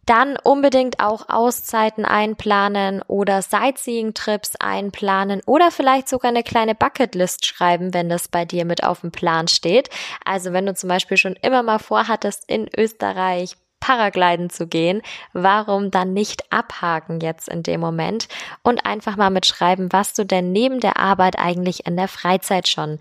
Dann 0.06 0.36
unbedingt 0.42 1.00
auch 1.00 1.28
Auszeiten 1.28 2.04
einplanen 2.04 3.02
oder 3.08 3.42
Sightseeing-Trips 3.42 4.54
einplanen 4.60 5.42
oder 5.46 5.70
vielleicht 5.72 6.08
sogar 6.08 6.30
eine 6.30 6.44
kleine 6.44 6.76
Bucketlist 6.76 7.44
schreiben, 7.44 7.92
wenn 7.92 8.08
das 8.08 8.28
bei 8.28 8.44
dir 8.44 8.64
mit 8.64 8.84
auf 8.84 9.00
dem 9.00 9.10
Plan 9.10 9.48
steht. 9.48 9.90
Also 10.24 10.52
wenn 10.52 10.66
du 10.66 10.74
zum 10.74 10.88
Beispiel 10.88 11.16
schon 11.16 11.34
immer 11.42 11.64
mal 11.64 11.80
vorhattest, 11.80 12.44
in 12.46 12.68
Österreich 12.76 13.56
Paragliden 13.80 14.50
zu 14.50 14.66
gehen, 14.66 15.02
warum 15.32 15.90
dann 15.90 16.12
nicht 16.12 16.50
abhaken 16.52 17.20
jetzt 17.20 17.48
in 17.48 17.62
dem 17.62 17.80
Moment 17.80 18.26
und 18.62 18.86
einfach 18.86 19.16
mal 19.16 19.30
mitschreiben, 19.30 19.92
was 19.92 20.14
du 20.14 20.24
denn 20.24 20.50
neben 20.52 20.80
der 20.80 20.98
Arbeit 20.98 21.38
eigentlich 21.38 21.86
in 21.86 21.96
der 21.96 22.08
Freizeit 22.08 22.68
schon 22.68 22.98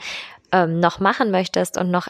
ähm, 0.52 0.80
noch 0.80 1.00
machen 1.00 1.32
möchtest 1.32 1.78
und 1.78 1.92
noch 1.92 2.08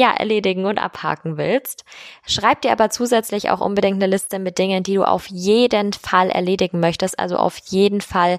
ja, 0.00 0.12
erledigen 0.12 0.64
und 0.64 0.78
abhaken 0.78 1.36
willst. 1.36 1.84
Schreib 2.26 2.62
dir 2.62 2.72
aber 2.72 2.90
zusätzlich 2.90 3.50
auch 3.50 3.60
unbedingt 3.60 4.02
eine 4.02 4.06
Liste 4.06 4.38
mit 4.38 4.58
Dingen, 4.58 4.82
die 4.82 4.94
du 4.94 5.04
auf 5.04 5.26
jeden 5.26 5.92
Fall 5.92 6.30
erledigen 6.30 6.80
möchtest, 6.80 7.18
also 7.18 7.36
auf 7.36 7.58
jeden 7.66 8.00
Fall 8.00 8.38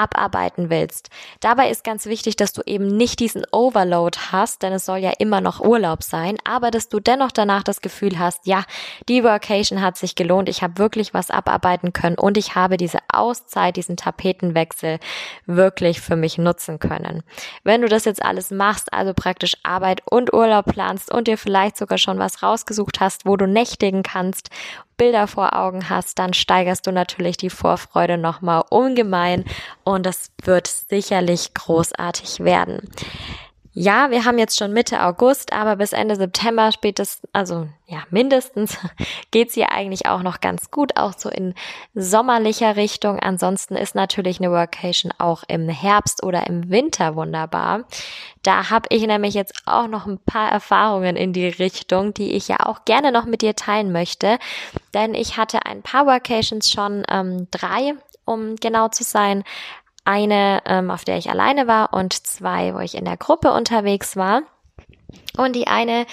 abarbeiten 0.00 0.70
willst. 0.70 1.10
Dabei 1.40 1.70
ist 1.70 1.84
ganz 1.84 2.06
wichtig, 2.06 2.36
dass 2.36 2.52
du 2.52 2.62
eben 2.64 2.86
nicht 2.86 3.20
diesen 3.20 3.44
Overload 3.52 4.18
hast, 4.32 4.62
denn 4.62 4.72
es 4.72 4.86
soll 4.86 4.98
ja 4.98 5.12
immer 5.18 5.40
noch 5.40 5.60
Urlaub 5.60 6.02
sein, 6.02 6.38
aber 6.44 6.70
dass 6.70 6.88
du 6.88 7.00
dennoch 7.00 7.32
danach 7.32 7.62
das 7.62 7.80
Gefühl 7.80 8.18
hast, 8.18 8.46
ja, 8.46 8.64
die 9.08 9.24
Workation 9.24 9.80
hat 9.80 9.96
sich 9.96 10.14
gelohnt, 10.14 10.48
ich 10.48 10.62
habe 10.62 10.78
wirklich 10.78 11.14
was 11.14 11.30
abarbeiten 11.30 11.92
können 11.92 12.16
und 12.16 12.36
ich 12.36 12.54
habe 12.54 12.76
diese 12.76 12.98
Auszeit, 13.12 13.76
diesen 13.76 13.96
Tapetenwechsel 13.96 14.98
wirklich 15.46 16.00
für 16.00 16.16
mich 16.16 16.38
nutzen 16.38 16.78
können. 16.78 17.22
Wenn 17.64 17.82
du 17.82 17.88
das 17.88 18.04
jetzt 18.04 18.22
alles 18.22 18.50
machst, 18.50 18.92
also 18.92 19.12
praktisch 19.14 19.56
Arbeit 19.62 20.02
und 20.10 20.32
Urlaub 20.32 20.66
planst 20.66 21.12
und 21.12 21.28
dir 21.28 21.38
vielleicht 21.38 21.76
sogar 21.76 21.98
schon 21.98 22.18
was 22.18 22.42
rausgesucht 22.42 23.00
hast, 23.00 23.26
wo 23.26 23.36
du 23.36 23.46
nächtigen 23.46 24.02
kannst 24.02 24.50
Bilder 25.00 25.26
vor 25.26 25.56
Augen 25.56 25.88
hast, 25.88 26.18
dann 26.18 26.34
steigerst 26.34 26.86
du 26.86 26.92
natürlich 26.92 27.38
die 27.38 27.48
Vorfreude 27.48 28.18
nochmal 28.18 28.64
ungemein 28.68 29.46
und 29.82 30.04
das 30.04 30.30
wird 30.44 30.66
sicherlich 30.66 31.54
großartig 31.54 32.40
werden. 32.40 32.86
Ja, 33.80 34.10
wir 34.10 34.26
haben 34.26 34.36
jetzt 34.36 34.58
schon 34.58 34.74
Mitte 34.74 35.02
August, 35.02 35.54
aber 35.54 35.76
bis 35.76 35.94
Ende 35.94 36.14
September 36.14 36.70
spätestens, 36.70 37.26
also 37.32 37.66
ja, 37.86 38.02
mindestens 38.10 38.76
geht's 39.30 39.54
hier 39.54 39.72
eigentlich 39.72 40.04
auch 40.04 40.20
noch 40.22 40.42
ganz 40.42 40.70
gut, 40.70 40.98
auch 40.98 41.14
so 41.16 41.30
in 41.30 41.54
sommerlicher 41.94 42.76
Richtung. 42.76 43.18
Ansonsten 43.20 43.76
ist 43.76 43.94
natürlich 43.94 44.38
eine 44.38 44.50
Workation 44.50 45.14
auch 45.16 45.44
im 45.48 45.70
Herbst 45.70 46.22
oder 46.22 46.46
im 46.46 46.68
Winter 46.68 47.16
wunderbar. 47.16 47.84
Da 48.42 48.68
habe 48.68 48.86
ich 48.90 49.06
nämlich 49.06 49.32
jetzt 49.32 49.54
auch 49.64 49.88
noch 49.88 50.06
ein 50.06 50.18
paar 50.18 50.52
Erfahrungen 50.52 51.16
in 51.16 51.32
die 51.32 51.48
Richtung, 51.48 52.12
die 52.12 52.32
ich 52.32 52.48
ja 52.48 52.58
auch 52.66 52.84
gerne 52.84 53.12
noch 53.12 53.24
mit 53.24 53.40
dir 53.40 53.56
teilen 53.56 53.92
möchte. 53.92 54.38
Denn 54.92 55.14
ich 55.14 55.38
hatte 55.38 55.64
ein 55.64 55.80
paar 55.80 56.04
Workations 56.04 56.70
schon, 56.70 57.02
ähm, 57.08 57.48
drei, 57.50 57.94
um 58.26 58.56
genau 58.56 58.88
zu 58.88 59.04
sein, 59.04 59.42
eine, 60.10 60.60
ähm, 60.66 60.90
auf 60.90 61.04
der 61.04 61.18
ich 61.18 61.30
alleine 61.30 61.68
war 61.68 61.94
und 61.94 62.26
zwei, 62.26 62.74
wo 62.74 62.80
ich 62.80 62.96
in 62.96 63.04
der 63.04 63.16
Gruppe 63.16 63.52
unterwegs 63.52 64.16
war. 64.16 64.42
Und 65.36 65.54
die 65.54 65.68
eine, 65.68 66.04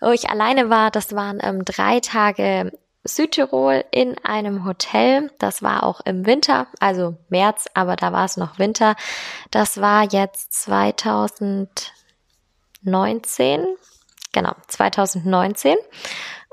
wo 0.00 0.10
ich 0.10 0.28
alleine 0.28 0.68
war, 0.68 0.90
das 0.90 1.14
waren 1.14 1.38
ähm, 1.40 1.64
drei 1.64 2.00
Tage 2.00 2.72
Südtirol 3.04 3.84
in 3.92 4.18
einem 4.24 4.64
Hotel. 4.64 5.30
Das 5.38 5.62
war 5.62 5.84
auch 5.84 6.00
im 6.00 6.26
Winter, 6.26 6.66
also 6.80 7.14
März, 7.28 7.66
aber 7.74 7.94
da 7.94 8.12
war 8.12 8.24
es 8.24 8.36
noch 8.36 8.58
Winter. 8.58 8.96
Das 9.52 9.80
war 9.80 10.02
jetzt 10.02 10.52
2019. 10.64 11.78
Genau, 14.32 14.52
2019. 14.66 15.76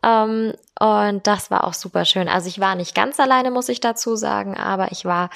Ähm, 0.04 0.54
und 0.80 1.28
das 1.28 1.50
war 1.50 1.64
auch 1.64 1.74
super 1.74 2.06
schön. 2.06 2.30
Also 2.30 2.48
ich 2.48 2.60
war 2.60 2.76
nicht 2.76 2.94
ganz 2.94 3.20
alleine, 3.20 3.52
muss 3.52 3.70
ich 3.70 3.80
dazu 3.80 4.16
sagen, 4.16 4.58
aber 4.58 4.92
ich 4.92 5.06
war 5.06 5.30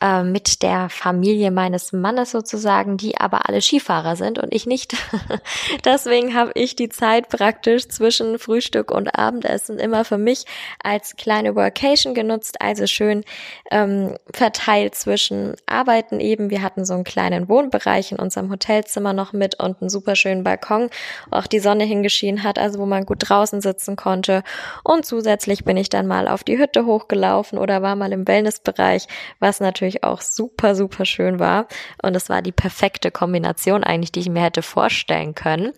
äh, 0.00 0.22
mit 0.22 0.62
der 0.62 0.88
Familie 0.90 1.50
meines 1.50 1.92
Mannes 1.92 2.30
sozusagen, 2.30 2.96
die 2.96 3.16
aber 3.18 3.48
alle 3.48 3.62
Skifahrer 3.62 4.16
sind 4.16 4.38
und 4.38 4.54
ich 4.54 4.66
nicht. 4.66 4.94
Deswegen 5.84 6.34
habe 6.34 6.52
ich 6.54 6.76
die 6.76 6.88
Zeit 6.88 7.28
praktisch 7.28 7.88
zwischen 7.88 8.38
Frühstück 8.38 8.90
und 8.90 9.18
Abendessen 9.18 9.78
immer 9.78 10.04
für 10.04 10.18
mich 10.18 10.44
als 10.82 11.16
kleine 11.16 11.56
Workation 11.56 12.14
genutzt, 12.14 12.60
also 12.60 12.86
schön 12.86 13.24
ähm, 13.70 14.16
verteilt 14.32 14.94
zwischen 14.94 15.54
Arbeiten 15.66 16.20
eben. 16.20 16.50
Wir 16.50 16.62
hatten 16.62 16.84
so 16.84 16.94
einen 16.94 17.04
kleinen 17.04 17.48
Wohnbereich 17.48 18.12
in 18.12 18.18
unserem 18.18 18.50
Hotelzimmer 18.50 19.12
noch 19.12 19.32
mit 19.32 19.58
und 19.60 19.80
einen 19.80 19.88
super 19.88 20.16
schönen 20.16 20.44
Balkon, 20.44 20.90
wo 21.30 21.36
auch 21.36 21.46
die 21.46 21.60
Sonne 21.60 21.84
hingeschienen 21.84 22.42
hat, 22.42 22.58
also 22.58 22.78
wo 22.78 22.86
man 22.86 23.06
gut 23.06 23.28
draußen 23.28 23.60
sitzen 23.60 23.96
konnte. 23.96 24.42
Und 24.84 25.06
zusätzlich 25.06 25.64
bin 25.64 25.76
ich 25.76 25.88
dann 25.88 26.06
mal 26.06 26.28
auf 26.28 26.44
die 26.44 26.58
Hütte 26.58 26.84
hochgelaufen 26.84 27.58
oder 27.58 27.80
war 27.80 27.96
mal 27.96 28.12
im 28.12 28.28
Wellnessbereich, 28.28 29.06
was 29.40 29.60
natürlich 29.60 29.85
natürlich 29.86 30.04
auch 30.04 30.20
super, 30.20 30.74
super 30.74 31.04
schön 31.04 31.38
war. 31.38 31.66
Und 32.02 32.16
es 32.16 32.28
war 32.28 32.42
die 32.42 32.52
perfekte 32.52 33.10
Kombination 33.10 33.84
eigentlich, 33.84 34.12
die 34.12 34.20
ich 34.20 34.28
mir 34.28 34.42
hätte 34.42 34.62
vorstellen 34.62 35.34
können. 35.34 35.72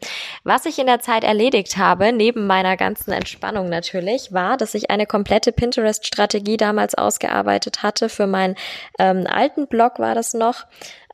Was 0.44 0.66
ich 0.66 0.78
in 0.78 0.86
der 0.86 1.00
Zeit 1.00 1.24
erledigt 1.24 1.76
habe, 1.76 2.12
neben 2.12 2.46
meiner 2.46 2.76
ganzen 2.76 3.12
Entspannung 3.12 3.68
natürlich, 3.68 4.32
war, 4.32 4.56
dass 4.56 4.74
ich 4.74 4.90
eine 4.90 5.06
komplette 5.06 5.52
Pinterest-Strategie 5.52 6.56
damals 6.56 6.94
ausgearbeitet 6.94 7.82
hatte. 7.82 8.08
Für 8.08 8.26
meinen 8.26 8.56
ähm, 8.98 9.26
alten 9.28 9.66
Blog 9.68 9.98
war 9.98 10.14
das 10.14 10.34
noch. 10.34 10.64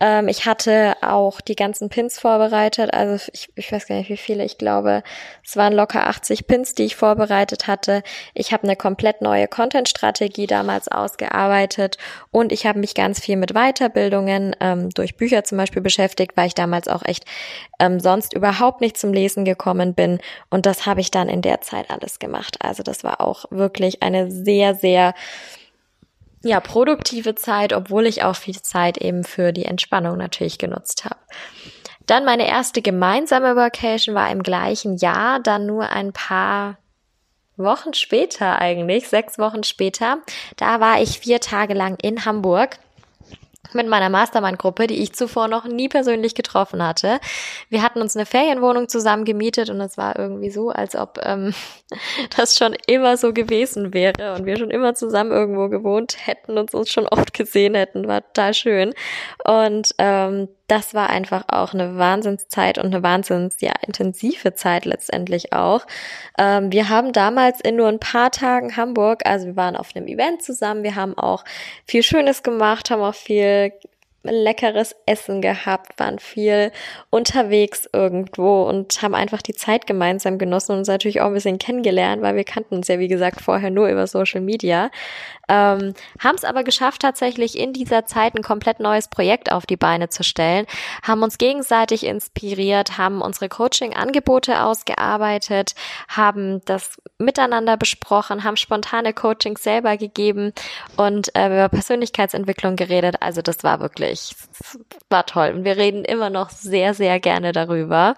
Ähm, 0.05 0.29
ich 0.29 0.45
hatte 0.45 0.97
auch 1.01 1.41
die 1.41 1.57
ganzen 1.57 1.89
Pins 1.89 2.19
vorbereitet. 2.19 2.93
Also 2.93 3.27
ich, 3.33 3.49
ich 3.55 3.73
weiß 3.73 3.87
gar 3.87 3.97
nicht, 3.97 4.11
wie 4.11 4.19
viele. 4.19 4.45
Ich 4.45 4.59
glaube, 4.59 5.03
es 5.43 5.57
waren 5.57 5.73
locker 5.73 6.07
80 6.07 6.47
Pins, 6.47 6.75
die 6.75 6.85
ich 6.85 6.95
vorbereitet 6.95 7.67
hatte. 7.67 8.03
Ich 8.35 8.53
habe 8.53 8.65
eine 8.65 8.77
komplett 8.77 9.23
neue 9.23 9.49
Content-Strategie 9.49 10.47
damals 10.47 10.89
ausgearbeitet 10.89 11.97
und 12.31 12.53
ich 12.53 12.67
habe 12.67 12.81
mich 12.81 12.95
ganz 12.95 13.19
viel 13.19 13.37
mit 13.37 13.55
Weiterbildungen 13.55 14.55
ähm, 14.61 14.91
durch 14.91 15.17
Bücher 15.17 15.43
zum 15.45 15.57
Beispiel 15.57 15.81
beschäftigt, 15.81 16.37
weil 16.37 16.49
ich 16.49 16.55
damals 16.55 16.87
auch 16.87 17.03
echt 17.03 17.25
ähm, 17.81 17.99
sonst 17.99 18.35
überhaupt 18.35 18.83
nicht 18.83 18.99
zum 18.99 19.15
Lesen 19.15 19.47
gekommen 19.47 19.95
bin. 19.95 20.19
Und 20.51 20.67
das 20.67 20.85
habe 20.85 21.01
ich 21.01 21.11
dann 21.13 21.31
in 21.31 21.41
der 21.41 21.63
Zeit 21.63 21.89
alles 21.89 22.19
gemacht. 22.19 22.59
Also 22.61 22.83
das 22.83 23.05
war 23.05 23.23
auch 23.23 23.47
wirklich 23.49 24.03
eine 24.03 24.31
sehr, 24.31 24.75
sehr 24.75 25.15
ja, 26.45 26.61
produktive 26.61 27.35
Zeit, 27.35 27.73
obwohl 27.73 28.07
ich 28.07 28.23
auch 28.23 28.37
viel 28.37 28.61
Zeit 28.61 28.99
eben 28.99 29.25
für 29.25 29.53
die 29.53 29.65
Entspannung 29.65 30.17
natürlich 30.17 30.59
genutzt 30.59 31.05
habe. 31.05 31.17
Dann 32.07 32.25
meine 32.25 32.47
erste 32.47 32.83
gemeinsame 32.83 33.57
Vacation 33.57 34.15
war 34.15 34.31
im 34.31 34.43
gleichen 34.43 34.97
Jahr, 34.97 35.41
dann 35.41 35.67
nur 35.67 35.91
ein 35.91 36.13
paar 36.13 36.77
Wochen 37.57 37.95
später 37.95 38.61
eigentlich, 38.61 39.09
sechs 39.09 39.39
Wochen 39.39 39.63
später. 39.63 40.19
Da 40.57 40.81
war 40.81 41.01
ich 41.01 41.21
vier 41.21 41.41
Tage 41.41 41.73
lang 41.73 41.97
in 42.03 42.25
Hamburg 42.25 42.79
mit 43.75 43.89
meiner 43.89 44.09
Mastermind-Gruppe, 44.09 44.87
die 44.87 45.03
ich 45.03 45.15
zuvor 45.15 45.49
noch 45.49 45.67
nie 45.67 45.89
persönlich 45.89 46.35
getroffen 46.35 46.87
hatte. 46.87 47.21
Wir 47.69 47.83
hatten 47.83 48.01
uns 48.01 48.17
eine 48.17 48.27
Ferienwohnung 48.27 48.89
zusammen 48.89 49.25
gemietet 49.25 49.71
und 49.71 49.81
es 49.81 49.97
war 49.99 50.19
irgendwie 50.19 50.51
so, 50.51 50.71
als 50.71 50.97
ob 50.97 51.19
ähm, 51.23 51.55
das 52.37 52.57
schon 52.57 52.75
immer 52.87 53.17
so 53.17 53.33
gewesen 53.33 53.95
wäre 53.95 54.35
und 54.35 54.47
wir 54.47 54.57
schon 54.57 54.71
immer 54.71 54.95
zusammen 54.95 55.33
irgendwo 55.33 55.69
gewohnt 55.69 56.17
hätten 56.27 56.59
und 56.59 56.75
uns 56.75 56.91
schon 56.91 57.07
oft 57.09 57.35
gesehen 57.35 57.75
hätten. 57.75 58.09
War 58.09 58.23
total 58.23 58.55
schön. 58.55 58.95
Und 59.45 59.95
ähm, 59.99 60.49
das 60.67 60.95
war 60.95 61.11
einfach 61.11 61.45
auch 61.49 61.75
eine 61.75 61.99
Wahnsinnszeit 61.99 62.79
und 62.79 62.87
eine 62.87 63.03
wahnsinns, 63.03 63.57
ja, 63.61 63.73
intensive 63.87 64.55
Zeit 64.55 64.85
letztendlich 64.85 65.53
auch. 65.53 65.87
Ähm, 66.39 66.73
wir 66.73 66.89
haben 66.89 67.13
damals 67.13 67.61
in 67.61 67.77
nur 67.77 67.89
ein 67.89 68.01
paar 68.01 68.31
Tagen 68.31 68.77
Hamburg, 68.77 69.27
also 69.27 69.47
wir 69.47 69.57
waren 69.57 69.77
auf 69.77 69.95
einem 69.95 70.07
Event 70.07 70.43
zusammen, 70.43 70.83
wir 70.83 70.95
haben 70.95 71.17
auch 71.19 71.45
viel 71.87 72.03
Schönes 72.03 72.43
gemacht, 72.43 72.91
haben 72.91 73.03
auch 73.03 73.15
viel 73.15 73.73
leckeres 74.25 74.97
Essen 75.07 75.43
gehabt, 75.43 75.99
waren 75.99 76.19
viel 76.19 76.73
unterwegs 77.11 77.89
irgendwo 77.93 78.63
und 78.63 79.03
haben 79.03 79.15
einfach 79.15 79.43
die 79.43 79.53
Zeit 79.53 79.87
gemeinsam 79.87 80.39
genossen 80.39 80.73
und 80.73 80.79
uns 80.79 80.89
natürlich 80.89 81.21
auch 81.21 81.27
ein 81.27 81.35
bisschen 81.35 81.59
kennengelernt, 81.59 82.23
weil 82.23 82.37
wir 82.37 82.45
kannten 82.45 82.75
uns 82.75 82.89
ja, 82.89 82.99
wie 82.99 83.09
gesagt, 83.09 83.41
vorher 83.41 83.71
nur 83.71 83.89
über 83.89 84.07
Social 84.07 84.41
Media. 84.41 84.91
Ähm, 85.49 85.95
haben 86.19 86.37
es 86.37 86.45
aber 86.45 86.65
geschafft, 86.65 87.03
tatsächlich 87.03 87.59
in 87.59 87.73
dieser 87.73 88.07
Zeit 88.07 88.35
ein 88.35 88.43
komplett 88.43 88.81
neues 88.81 89.09
Projekt 89.09 89.53
auf 89.53 89.67
die 89.67 89.77
Beine 89.77 90.09
zu 90.09 90.25
stellen, 90.25 90.67
haben 91.03 91.23
uns 91.23 91.39
gegenseitig 91.39 92.05
inspiriert, 92.05 92.99
haben 92.99 93.21
unsere 93.21 93.49
Coaching-Angebote 93.49 94.63
ausgearbeitet, 94.63 95.75
haben 96.09 96.65
das 96.65 96.99
miteinander 97.19 97.77
besprochen, 97.77 98.45
haben 98.45 98.57
spontane 98.57 99.13
Coachings 99.13 99.63
selber 99.63 99.97
gegeben 99.97 100.53
und 100.97 101.35
äh, 101.37 101.47
über 101.47 101.69
Persönlichkeitsentwicklung 101.69 102.77
geredet. 102.77 103.17
Also 103.21 103.43
das 103.43 103.63
war 103.63 103.81
wirklich 103.81 104.15
ich, 104.15 104.37
war 105.11 105.27
toll. 105.27 105.53
Und 105.55 105.65
wir 105.65 105.77
reden 105.77 106.05
immer 106.05 106.31
noch 106.31 106.51
sehr, 106.51 106.95
sehr 106.95 107.21
gerne 107.21 107.53
darüber. 107.53 108.17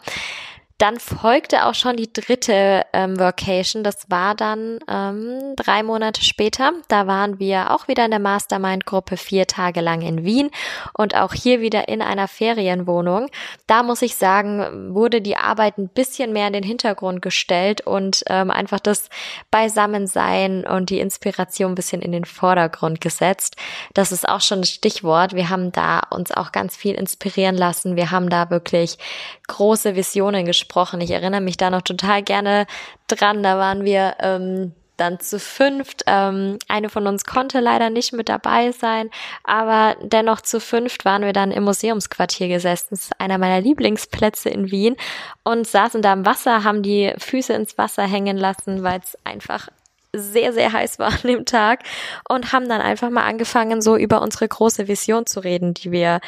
Dann 0.78 1.00
folgte 1.00 1.64
auch 1.64 1.74
schon 1.74 1.96
die 1.96 2.12
dritte 2.12 2.84
ähm, 2.92 3.18
Vacation. 3.18 3.82
Das 3.82 4.10
war 4.10 4.34
dann 4.34 4.78
ähm, 4.88 5.54
drei 5.56 5.82
Monate 5.82 6.22
später. 6.22 6.72
Da 6.88 7.06
waren 7.06 7.38
wir 7.38 7.70
auch 7.70 7.88
wieder 7.88 8.04
in 8.04 8.10
der 8.10 8.20
Mastermind-Gruppe 8.20 9.16
vier 9.16 9.46
Tage 9.46 9.80
lang 9.80 10.02
in 10.02 10.24
Wien 10.24 10.50
und 10.92 11.14
auch 11.14 11.32
hier 11.32 11.62
wieder 11.62 11.88
in 11.88 12.02
einer 12.02 12.28
Ferienwohnung. 12.28 13.30
Da 13.66 13.82
muss 13.82 14.02
ich 14.02 14.16
sagen, 14.16 14.94
wurde 14.94 15.22
die 15.22 15.36
Arbeit 15.36 15.78
ein 15.78 15.88
bisschen 15.88 16.34
mehr 16.34 16.46
in 16.46 16.52
den 16.52 16.62
Hintergrund 16.62 17.22
gestellt 17.22 17.80
und 17.80 18.22
ähm, 18.26 18.50
einfach 18.50 18.80
das 18.80 19.08
Beisammensein 19.50 20.66
und 20.66 20.90
die 20.90 21.00
Inspiration 21.00 21.72
ein 21.72 21.74
bisschen 21.74 22.02
in 22.02 22.12
den 22.12 22.26
Vordergrund 22.26 23.00
gesetzt. 23.00 23.56
Das 23.94 24.12
ist 24.12 24.28
auch 24.28 24.42
schon 24.42 24.60
ein 24.60 24.64
Stichwort. 24.64 25.34
Wir 25.34 25.48
haben 25.48 25.72
da 25.72 26.00
uns 26.10 26.32
auch 26.32 26.52
ganz 26.52 26.76
viel 26.76 26.94
inspirieren 26.94 27.56
lassen. 27.56 27.96
Wir 27.96 28.10
haben 28.10 28.28
da 28.28 28.50
wirklich 28.50 28.98
große 29.46 29.96
Visionen 29.96 30.44
gesprochen. 30.44 31.00
Ich 31.00 31.10
erinnere 31.10 31.40
mich 31.40 31.56
da 31.56 31.70
noch 31.70 31.82
total 31.82 32.22
gerne 32.22 32.66
dran. 33.08 33.42
Da 33.42 33.58
waren 33.58 33.84
wir 33.84 34.16
ähm, 34.20 34.72
dann 34.96 35.20
zu 35.20 35.38
fünft. 35.38 36.02
Ähm, 36.06 36.58
eine 36.68 36.88
von 36.88 37.06
uns 37.06 37.24
konnte 37.24 37.60
leider 37.60 37.90
nicht 37.90 38.12
mit 38.12 38.28
dabei 38.28 38.72
sein, 38.72 39.10
aber 39.44 39.96
dennoch 40.02 40.40
zu 40.40 40.60
fünft 40.60 41.04
waren 41.04 41.22
wir 41.22 41.32
dann 41.32 41.50
im 41.50 41.64
Museumsquartier 41.64 42.48
gesessen. 42.48 42.88
Das 42.90 43.00
ist 43.04 43.20
einer 43.20 43.38
meiner 43.38 43.60
Lieblingsplätze 43.60 44.48
in 44.48 44.70
Wien 44.70 44.96
und 45.44 45.66
saßen 45.66 46.02
da 46.02 46.12
im 46.12 46.26
Wasser, 46.26 46.64
haben 46.64 46.82
die 46.82 47.12
Füße 47.18 47.52
ins 47.52 47.78
Wasser 47.78 48.04
hängen 48.04 48.36
lassen, 48.36 48.82
weil 48.82 49.00
es 49.00 49.18
einfach 49.24 49.68
sehr, 50.12 50.52
sehr 50.54 50.72
heiß 50.72 50.98
war 50.98 51.08
an 51.08 51.20
dem 51.24 51.44
Tag 51.44 51.80
und 52.28 52.52
haben 52.52 52.68
dann 52.68 52.80
einfach 52.80 53.10
mal 53.10 53.24
angefangen, 53.24 53.82
so 53.82 53.96
über 53.96 54.22
unsere 54.22 54.48
große 54.48 54.88
Vision 54.88 55.26
zu 55.26 55.40
reden, 55.40 55.74
die 55.74 55.92
wir 55.92 56.20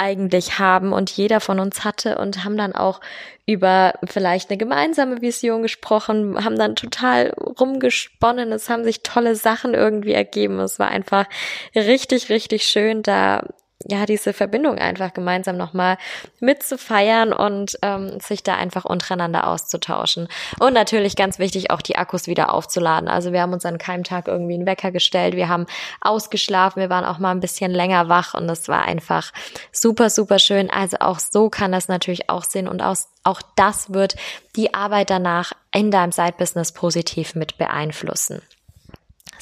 eigentlich 0.00 0.58
haben 0.58 0.92
und 0.92 1.10
jeder 1.10 1.40
von 1.40 1.60
uns 1.60 1.84
hatte 1.84 2.18
und 2.18 2.42
haben 2.42 2.56
dann 2.56 2.74
auch 2.74 3.00
über 3.46 3.94
vielleicht 4.04 4.48
eine 4.48 4.56
gemeinsame 4.56 5.20
Vision 5.20 5.62
gesprochen, 5.62 6.42
haben 6.44 6.56
dann 6.56 6.74
total 6.74 7.30
rumgesponnen, 7.30 8.50
es 8.52 8.70
haben 8.70 8.84
sich 8.84 9.02
tolle 9.02 9.34
Sachen 9.36 9.74
irgendwie 9.74 10.12
ergeben. 10.12 10.58
Es 10.60 10.78
war 10.78 10.88
einfach 10.88 11.26
richtig, 11.74 12.30
richtig 12.30 12.64
schön, 12.64 13.02
da 13.02 13.44
ja, 13.88 14.04
diese 14.04 14.34
Verbindung 14.34 14.78
einfach 14.78 15.14
gemeinsam 15.14 15.56
nochmal 15.56 15.96
mitzufeiern 16.38 17.32
und 17.32 17.78
ähm, 17.80 18.20
sich 18.20 18.42
da 18.42 18.54
einfach 18.56 18.84
untereinander 18.84 19.46
auszutauschen. 19.46 20.28
Und 20.58 20.74
natürlich 20.74 21.16
ganz 21.16 21.38
wichtig, 21.38 21.70
auch 21.70 21.80
die 21.80 21.96
Akkus 21.96 22.26
wieder 22.26 22.52
aufzuladen. 22.52 23.08
Also 23.08 23.32
wir 23.32 23.40
haben 23.40 23.54
uns 23.54 23.64
an 23.64 23.78
keinem 23.78 24.04
Tag 24.04 24.28
irgendwie 24.28 24.54
einen 24.54 24.66
Wecker 24.66 24.90
gestellt, 24.90 25.34
wir 25.34 25.48
haben 25.48 25.66
ausgeschlafen, 26.02 26.80
wir 26.80 26.90
waren 26.90 27.06
auch 27.06 27.18
mal 27.18 27.30
ein 27.30 27.40
bisschen 27.40 27.70
länger 27.70 28.08
wach 28.08 28.34
und 28.34 28.48
es 28.50 28.68
war 28.68 28.82
einfach 28.82 29.32
super, 29.72 30.10
super 30.10 30.38
schön. 30.38 30.70
Also 30.70 30.98
auch 31.00 31.18
so 31.18 31.48
kann 31.48 31.72
das 31.72 31.88
natürlich 31.88 32.28
auch 32.28 32.44
sehen 32.44 32.68
und 32.68 32.82
aus, 32.82 33.08
auch 33.24 33.40
das 33.56 33.94
wird 33.94 34.16
die 34.56 34.74
Arbeit 34.74 35.08
danach 35.08 35.52
in 35.72 35.90
deinem 35.90 36.12
Side-Business 36.12 36.72
positiv 36.72 37.34
mit 37.34 37.56
beeinflussen. 37.56 38.42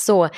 So, 0.00 0.28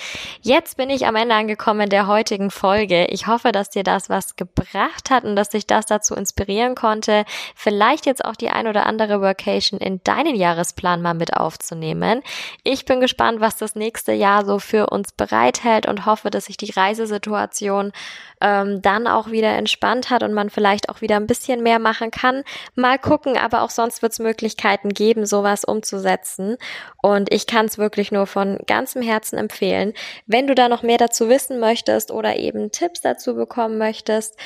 jetzt 0.40 0.77
bin 0.77 0.88
ich 0.88 1.07
am 1.07 1.16
Ende 1.16 1.35
angekommen 1.35 1.90
der 1.90 2.07
heutigen 2.07 2.51
Folge. 2.51 3.07
Ich 3.07 3.27
hoffe, 3.27 3.53
dass 3.53 3.68
dir 3.68 3.83
das 3.83 4.09
was 4.09 4.37
gebracht 4.37 5.11
hat 5.11 5.25
und 5.25 5.37
dass 5.37 5.51
dich 5.51 5.66
das 5.66 5.87
dazu 5.87 6.14
inspirieren 6.14 6.75
konnte, 6.75 7.25
vielleicht 7.55 8.07
jetzt 8.07 8.25
auch 8.25 8.37
die 8.37 8.49
ein 8.49 8.66
oder 8.66 8.87
andere 8.87 9.20
Workation 9.20 9.79
in 9.79 10.03
deinen 10.03 10.35
Jahresplan 10.35 11.03
mal 11.03 11.14
mit 11.14 11.35
aufzunehmen. 11.35 12.23
Ich 12.64 12.87
bin 12.87 13.01
gespannt, 13.01 13.40
was 13.40 13.57
das 13.57 13.75
nächste 13.75 14.12
Jahr 14.12 14.46
so 14.46 14.59
für 14.59 14.87
uns 14.87 15.12
bereithält 15.12 15.87
und 15.87 16.07
hoffe, 16.07 16.31
dass 16.31 16.46
sich 16.46 16.57
die 16.57 16.73
Reisesituation 16.73 17.92
ähm, 18.40 18.81
dann 18.81 19.07
auch 19.07 19.31
wieder 19.31 19.55
entspannt 19.57 20.09
hat 20.09 20.23
und 20.23 20.33
man 20.33 20.49
vielleicht 20.49 20.88
auch 20.88 21.03
wieder 21.03 21.16
ein 21.16 21.27
bisschen 21.27 21.62
mehr 21.62 21.79
machen 21.79 22.11
kann. 22.11 22.44
Mal 22.75 22.99
gucken, 22.99 23.37
aber 23.37 23.62
auch 23.62 23.70
sonst 23.70 24.01
wird 24.01 24.12
es 24.12 24.18
Möglichkeiten 24.18 24.90
geben, 24.90 25.27
sowas 25.27 25.64
umzusetzen. 25.64 26.57
Und 27.03 27.33
ich 27.33 27.46
kann 27.46 27.66
es 27.66 27.77
wirklich 27.77 28.11
nur 28.11 28.27
von 28.27 28.59
ganzem 28.66 29.03
Herzen 29.03 29.37
empfehlen 29.37 29.50
empfehlen. 29.51 29.93
Wenn 30.27 30.47
du 30.47 30.55
da 30.55 30.69
noch 30.69 30.83
mehr 30.83 30.99
dazu 30.99 31.29
wissen 31.29 31.59
möchtest 31.59 32.11
oder 32.11 32.37
eben 32.37 32.71
Tipps 32.71 33.01
dazu 33.01 33.35
bekommen 33.35 33.79
möchtest, 33.79 34.37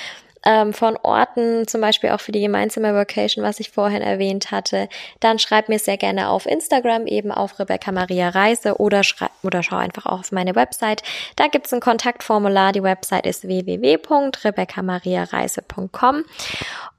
ähm, 0.47 0.75
von 0.75 0.99
Orten, 1.03 1.67
zum 1.67 1.81
Beispiel 1.81 2.11
auch 2.11 2.21
für 2.21 2.33
die 2.33 2.43
gemeinsame 2.43 2.95
Vacation, 2.95 3.43
was 3.43 3.61
ich 3.61 3.71
vorhin 3.71 4.03
erwähnt 4.03 4.51
hatte, 4.51 4.91
dann 5.21 5.39
schreib 5.39 5.71
mir 5.71 5.79
sehr 5.79 5.97
gerne 5.97 6.29
auf 6.29 6.45
Instagram, 6.47 7.07
eben 7.07 7.33
auf 7.33 7.59
Rebecca 7.59 7.93
Maria 7.93 8.29
Reise 8.29 8.77
oder 8.77 9.05
schreib 9.05 9.31
oder 9.43 9.63
schau 9.63 9.77
einfach 9.77 10.05
auch 10.07 10.21
auf 10.21 10.33
meine 10.33 10.55
Website. 10.55 11.03
Da 11.37 11.47
gibt's 11.49 11.73
ein 11.73 11.81
Kontaktformular. 11.81 12.73
Die 12.73 12.83
Website 12.83 13.25
ist 13.27 13.49
www.rebeccamariareise.com. 13.49 16.25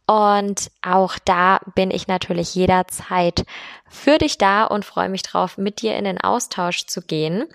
Und 0.08 0.70
auch 0.84 1.18
da 1.26 1.60
bin 1.74 1.90
ich 1.90 2.08
natürlich 2.08 2.54
jederzeit 2.54 3.44
für 3.90 4.20
dich 4.20 4.38
da 4.38 4.66
und 4.66 4.86
freue 4.86 5.10
mich 5.10 5.24
drauf, 5.24 5.58
mit 5.58 5.82
dir 5.82 5.96
in 5.96 6.04
den 6.04 6.22
Austausch 6.22 6.86
zu 6.86 7.02
gehen. 7.02 7.46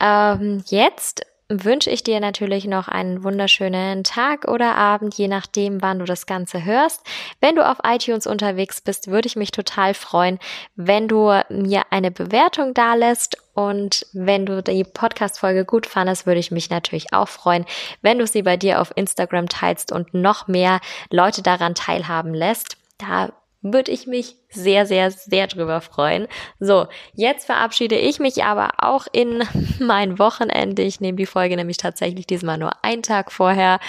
Ähm, 0.00 0.62
jetzt 0.66 1.24
wünsche 1.50 1.88
ich 1.90 2.02
dir 2.02 2.20
natürlich 2.20 2.66
noch 2.66 2.88
einen 2.88 3.24
wunderschönen 3.24 4.04
Tag 4.04 4.46
oder 4.46 4.74
Abend, 4.74 5.14
je 5.14 5.28
nachdem, 5.28 5.80
wann 5.80 5.98
du 5.98 6.04
das 6.04 6.26
Ganze 6.26 6.64
hörst. 6.64 7.00
Wenn 7.40 7.56
du 7.56 7.66
auf 7.66 7.78
iTunes 7.84 8.26
unterwegs 8.26 8.82
bist, 8.82 9.08
würde 9.08 9.28
ich 9.28 9.36
mich 9.36 9.50
total 9.50 9.94
freuen, 9.94 10.38
wenn 10.76 11.08
du 11.08 11.40
mir 11.48 11.84
eine 11.90 12.10
Bewertung 12.10 12.74
da 12.74 12.94
lässt. 12.94 13.38
Und 13.54 14.06
wenn 14.12 14.44
du 14.44 14.62
die 14.62 14.84
Podcast-Folge 14.84 15.64
gut 15.64 15.86
fandest, 15.86 16.26
würde 16.26 16.40
ich 16.40 16.50
mich 16.50 16.68
natürlich 16.68 17.14
auch 17.14 17.28
freuen, 17.28 17.64
wenn 18.02 18.18
du 18.18 18.26
sie 18.26 18.42
bei 18.42 18.58
dir 18.58 18.80
auf 18.80 18.92
Instagram 18.94 19.48
teilst 19.48 19.90
und 19.90 20.12
noch 20.12 20.48
mehr 20.48 20.80
Leute 21.10 21.42
daran 21.42 21.74
teilhaben 21.74 22.34
lässt. 22.34 22.76
Da 22.98 23.32
würde 23.60 23.90
ich 23.90 24.06
mich 24.06 24.36
sehr, 24.50 24.86
sehr, 24.86 25.10
sehr 25.10 25.46
drüber 25.48 25.80
freuen. 25.80 26.28
So, 26.60 26.86
jetzt 27.14 27.46
verabschiede 27.46 27.96
ich 27.96 28.18
mich 28.20 28.44
aber 28.44 28.70
auch 28.78 29.06
in 29.12 29.42
mein 29.80 30.18
Wochenende. 30.18 30.82
Ich 30.82 31.00
nehme 31.00 31.16
die 31.16 31.26
Folge 31.26 31.56
nämlich 31.56 31.76
tatsächlich 31.76 32.26
diesmal 32.26 32.58
nur 32.58 32.84
einen 32.84 33.02
Tag 33.02 33.32
vorher 33.32 33.80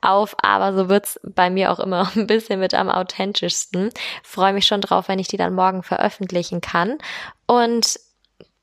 auf, 0.00 0.34
aber 0.42 0.72
so 0.72 0.88
wird's 0.88 1.20
bei 1.22 1.50
mir 1.50 1.70
auch 1.72 1.78
immer 1.78 2.10
ein 2.16 2.26
bisschen 2.26 2.60
mit 2.60 2.74
am 2.74 2.88
authentischsten. 2.88 3.90
Freue 4.22 4.52
mich 4.52 4.66
schon 4.66 4.80
drauf, 4.80 5.08
wenn 5.08 5.18
ich 5.18 5.28
die 5.28 5.36
dann 5.36 5.54
morgen 5.54 5.82
veröffentlichen 5.82 6.60
kann. 6.60 6.98
Und 7.46 7.98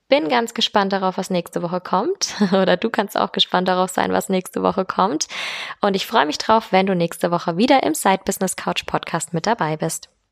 bin 0.07 0.29
ganz 0.29 0.53
gespannt 0.53 0.93
darauf, 0.93 1.17
was 1.17 1.29
nächste 1.29 1.61
Woche 1.61 1.81
kommt. 1.81 2.35
Oder 2.51 2.77
du 2.77 2.89
kannst 2.89 3.17
auch 3.17 3.31
gespannt 3.31 3.67
darauf 3.67 3.89
sein, 3.89 4.13
was 4.13 4.29
nächste 4.29 4.61
Woche 4.61 4.85
kommt. 4.85 5.27
Und 5.81 5.95
ich 5.95 6.05
freue 6.05 6.25
mich 6.25 6.37
drauf, 6.37 6.71
wenn 6.71 6.85
du 6.85 6.95
nächste 6.95 7.31
Woche 7.31 7.57
wieder 7.57 7.83
im 7.83 7.95
Side 7.95 8.21
Business 8.25 8.55
Couch 8.55 8.85
Podcast 8.85 9.33
mit 9.33 9.47
dabei 9.47 9.77
bist. 9.77 10.09